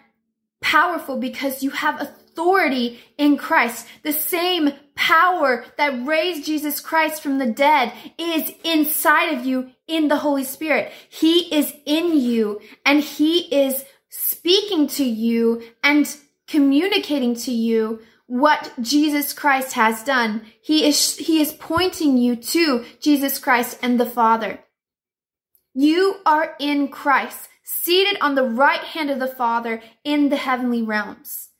powerful 0.69 1.17
because 1.17 1.63
you 1.63 1.71
have 1.71 1.99
authority 1.99 2.99
in 3.17 3.37
Christ. 3.37 3.87
The 4.03 4.13
same 4.13 4.71
power 4.93 5.65
that 5.77 6.05
raised 6.05 6.45
Jesus 6.45 6.79
Christ 6.79 7.23
from 7.23 7.39
the 7.39 7.47
dead 7.47 7.91
is 8.19 8.51
inside 8.63 9.33
of 9.33 9.45
you 9.45 9.71
in 9.87 10.09
the 10.09 10.17
Holy 10.17 10.43
Spirit. 10.43 10.91
He 11.09 11.53
is 11.53 11.73
in 11.87 12.19
you 12.19 12.61
and 12.85 13.01
he 13.01 13.39
is 13.53 13.83
speaking 14.09 14.85
to 14.87 15.03
you 15.03 15.63
and 15.83 16.15
communicating 16.47 17.35
to 17.35 17.51
you 17.51 18.01
what 18.27 18.71
Jesus 18.79 19.33
Christ 19.33 19.73
has 19.73 20.03
done. 20.03 20.43
He 20.61 20.87
is, 20.87 21.17
he 21.17 21.41
is 21.41 21.51
pointing 21.53 22.17
you 22.17 22.35
to 22.35 22.85
Jesus 23.01 23.39
Christ 23.39 23.79
and 23.81 23.99
the 23.99 24.05
Father. 24.05 24.59
You 25.81 26.17
are 26.25 26.57
in 26.59 26.89
Christ, 26.89 27.47
seated 27.63 28.17
on 28.19 28.35
the 28.35 28.43
right 28.43 28.81
hand 28.81 29.09
of 29.09 29.19
the 29.19 29.29
Father 29.29 29.81
in 30.03 30.27
the 30.27 30.35
heavenly 30.35 30.81
realms. 30.81 31.51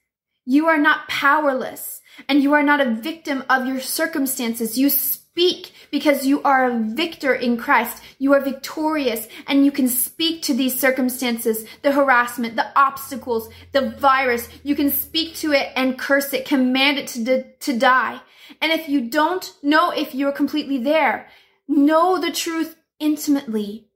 You 0.43 0.67
are 0.67 0.77
not 0.77 1.08
powerless 1.08 2.01
and 2.27 2.43
you 2.43 2.51
are 2.51 2.62
not 2.62 2.82
a 2.82 2.95
victim 2.95 3.45
of 3.49 3.65
your 3.65 3.79
circumstances. 3.79 4.77
You 4.77 4.89
speak 4.89 5.71
because 5.89 6.25
you 6.25 6.43
are 6.43 6.69
a 6.69 6.79
victor 6.79 7.34
in 7.34 7.55
Christ. 7.55 8.03
You 8.17 8.34
are 8.34 8.41
victorious 8.41 9.29
and 9.47 9.63
you 9.63 9.71
can 9.71 9.88
speak 9.88 10.41
to 10.41 10.53
these 10.53 10.77
circumstances, 10.77 11.65
the 11.82 11.93
harassment, 11.93 12.58
the 12.58 12.77
obstacles, 12.77 13.47
the 13.71 13.91
virus. 13.91 14.49
You 14.63 14.75
can 14.75 14.91
speak 14.91 15.36
to 15.36 15.53
it 15.53 15.71
and 15.77 15.97
curse 15.97 16.34
it, 16.34 16.45
command 16.45 16.97
it 16.97 17.08
to, 17.08 17.53
to 17.60 17.79
die. 17.79 18.19
And 18.62 18.73
if 18.73 18.89
you 18.89 19.10
don't 19.10 19.49
know 19.63 19.91
if 19.91 20.13
you're 20.13 20.34
completely 20.34 20.77
there, 20.77 21.29
know 21.69 22.19
the 22.19 22.34
truth 22.34 22.75
intimately. 22.99 23.88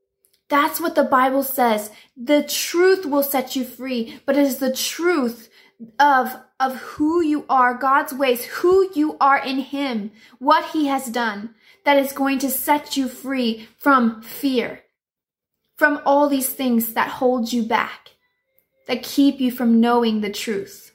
That's 0.53 0.79
what 0.79 0.93
the 0.93 1.03
Bible 1.03 1.41
says. 1.41 1.89
The 2.15 2.43
truth 2.43 3.07
will 3.07 3.23
set 3.23 3.55
you 3.55 3.63
free, 3.63 4.19
but 4.23 4.37
it 4.37 4.43
is 4.43 4.59
the 4.59 4.71
truth 4.71 5.49
of 5.97 6.35
of 6.59 6.75
who 6.75 7.21
you 7.23 7.43
are, 7.49 7.73
God's 7.73 8.13
ways, 8.13 8.45
who 8.45 8.87
you 8.93 9.17
are 9.19 9.43
in 9.43 9.57
him, 9.57 10.11
what 10.37 10.65
he 10.65 10.85
has 10.85 11.07
done 11.07 11.55
that 11.85 11.97
is 11.97 12.13
going 12.13 12.37
to 12.37 12.51
set 12.51 12.95
you 12.95 13.07
free 13.07 13.67
from 13.79 14.21
fear, 14.21 14.83
from 15.75 15.99
all 16.05 16.29
these 16.29 16.49
things 16.49 16.93
that 16.93 17.17
hold 17.17 17.51
you 17.51 17.63
back, 17.63 18.11
that 18.85 19.01
keep 19.01 19.39
you 19.41 19.51
from 19.51 19.81
knowing 19.81 20.21
the 20.21 20.29
truth. 20.29 20.93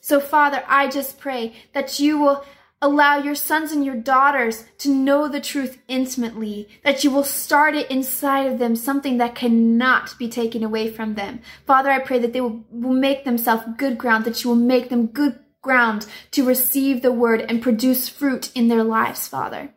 So 0.00 0.20
Father, 0.20 0.62
I 0.68 0.86
just 0.86 1.18
pray 1.18 1.54
that 1.72 1.98
you 1.98 2.18
will 2.18 2.44
allow 2.84 3.16
your 3.16 3.34
sons 3.34 3.72
and 3.72 3.84
your 3.84 3.96
daughters 3.96 4.64
to 4.76 4.94
know 4.94 5.26
the 5.26 5.40
truth 5.40 5.78
intimately, 5.88 6.68
that 6.84 7.02
you 7.02 7.10
will 7.10 7.24
start 7.24 7.74
it 7.74 7.90
inside 7.90 8.46
of 8.46 8.58
them, 8.58 8.76
something 8.76 9.16
that 9.16 9.34
cannot 9.34 10.16
be 10.18 10.28
taken 10.28 10.62
away 10.62 10.90
from 10.90 11.14
them. 11.14 11.40
Father, 11.66 11.90
I 11.90 11.98
pray 11.98 12.18
that 12.18 12.34
they 12.34 12.42
will, 12.42 12.62
will 12.70 12.92
make 12.92 13.24
themselves 13.24 13.64
good 13.78 13.96
ground, 13.96 14.26
that 14.26 14.44
you 14.44 14.50
will 14.50 14.56
make 14.56 14.90
them 14.90 15.06
good 15.06 15.38
ground 15.62 16.06
to 16.30 16.44
receive 16.44 17.00
the 17.00 17.10
word 17.10 17.40
and 17.48 17.62
produce 17.62 18.08
fruit 18.08 18.52
in 18.54 18.68
their 18.68 18.84
lives, 18.84 19.26
Father. 19.26 19.73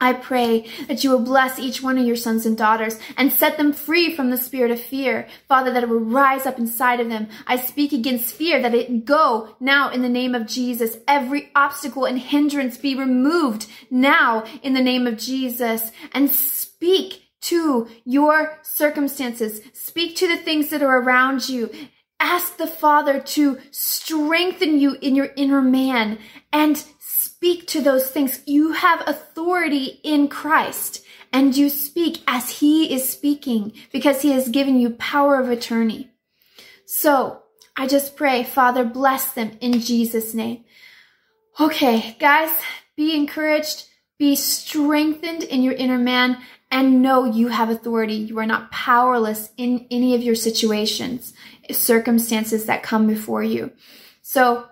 I 0.00 0.14
pray 0.14 0.66
that 0.88 1.04
you 1.04 1.10
will 1.10 1.20
bless 1.20 1.58
each 1.58 1.82
one 1.82 1.98
of 1.98 2.06
your 2.06 2.16
sons 2.16 2.46
and 2.46 2.56
daughters 2.56 2.98
and 3.16 3.32
set 3.32 3.58
them 3.58 3.72
free 3.72 4.14
from 4.14 4.30
the 4.30 4.36
spirit 4.36 4.70
of 4.70 4.80
fear. 4.80 5.28
Father, 5.46 5.72
that 5.72 5.82
it 5.82 5.88
will 5.88 6.00
rise 6.00 6.46
up 6.46 6.58
inside 6.58 7.00
of 7.00 7.08
them. 7.08 7.28
I 7.46 7.56
speak 7.56 7.92
against 7.92 8.34
fear, 8.34 8.62
that 8.62 8.74
it 8.74 9.04
go 9.04 9.56
now 9.60 9.90
in 9.90 10.02
the 10.02 10.08
name 10.08 10.34
of 10.34 10.46
Jesus. 10.46 10.96
Every 11.06 11.50
obstacle 11.54 12.06
and 12.06 12.18
hindrance 12.18 12.78
be 12.78 12.94
removed 12.94 13.66
now 13.90 14.44
in 14.62 14.72
the 14.72 14.82
name 14.82 15.06
of 15.06 15.18
Jesus 15.18 15.90
and 16.12 16.30
speak 16.30 17.24
to 17.42 17.88
your 18.04 18.58
circumstances. 18.62 19.60
Speak 19.74 20.16
to 20.16 20.26
the 20.26 20.36
things 20.36 20.70
that 20.70 20.82
are 20.82 21.02
around 21.02 21.48
you 21.48 21.70
ask 22.20 22.58
the 22.58 22.66
Father 22.66 23.18
to 23.18 23.58
strengthen 23.70 24.78
you 24.78 24.96
in 25.00 25.16
your 25.16 25.30
inner 25.36 25.62
man 25.62 26.18
and 26.52 26.84
speak 27.40 27.66
to 27.66 27.80
those 27.80 28.10
things. 28.10 28.42
You 28.44 28.72
have 28.72 29.02
authority 29.06 29.98
in 30.04 30.28
Christ 30.28 31.02
and 31.32 31.56
you 31.56 31.70
speak 31.70 32.18
as 32.26 32.60
He 32.60 32.92
is 32.92 33.08
speaking 33.08 33.72
because 33.90 34.20
He 34.20 34.32
has 34.32 34.50
given 34.50 34.78
you 34.78 34.90
power 34.90 35.40
of 35.40 35.48
attorney. 35.48 36.10
So 36.84 37.40
I 37.74 37.86
just 37.86 38.14
pray, 38.14 38.44
Father, 38.44 38.84
bless 38.84 39.32
them 39.32 39.52
in 39.62 39.80
Jesus' 39.80 40.34
name. 40.34 40.64
Okay, 41.58 42.14
guys, 42.20 42.50
be 42.94 43.16
encouraged, 43.16 43.86
be 44.18 44.36
strengthened 44.36 45.42
in 45.42 45.62
your 45.62 45.72
inner 45.72 45.96
man, 45.96 46.42
and 46.70 47.00
know 47.00 47.24
you 47.24 47.48
have 47.48 47.70
authority. 47.70 48.16
You 48.16 48.38
are 48.38 48.44
not 48.44 48.70
powerless 48.70 49.48
in 49.56 49.86
any 49.90 50.14
of 50.14 50.22
your 50.22 50.34
situations, 50.34 51.32
circumstances 51.70 52.66
that 52.66 52.82
come 52.82 53.06
before 53.06 53.42
you. 53.42 53.72
So 54.20 54.66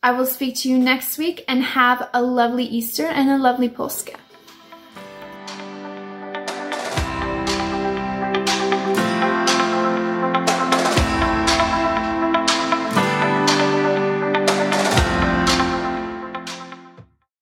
I 0.00 0.12
will 0.12 0.26
speak 0.26 0.54
to 0.58 0.68
you 0.68 0.78
next 0.78 1.18
week 1.18 1.44
and 1.48 1.60
have 1.62 2.08
a 2.14 2.22
lovely 2.22 2.64
Easter 2.64 3.06
and 3.06 3.28
a 3.30 3.36
lovely 3.36 3.68
Påska. 3.68 4.14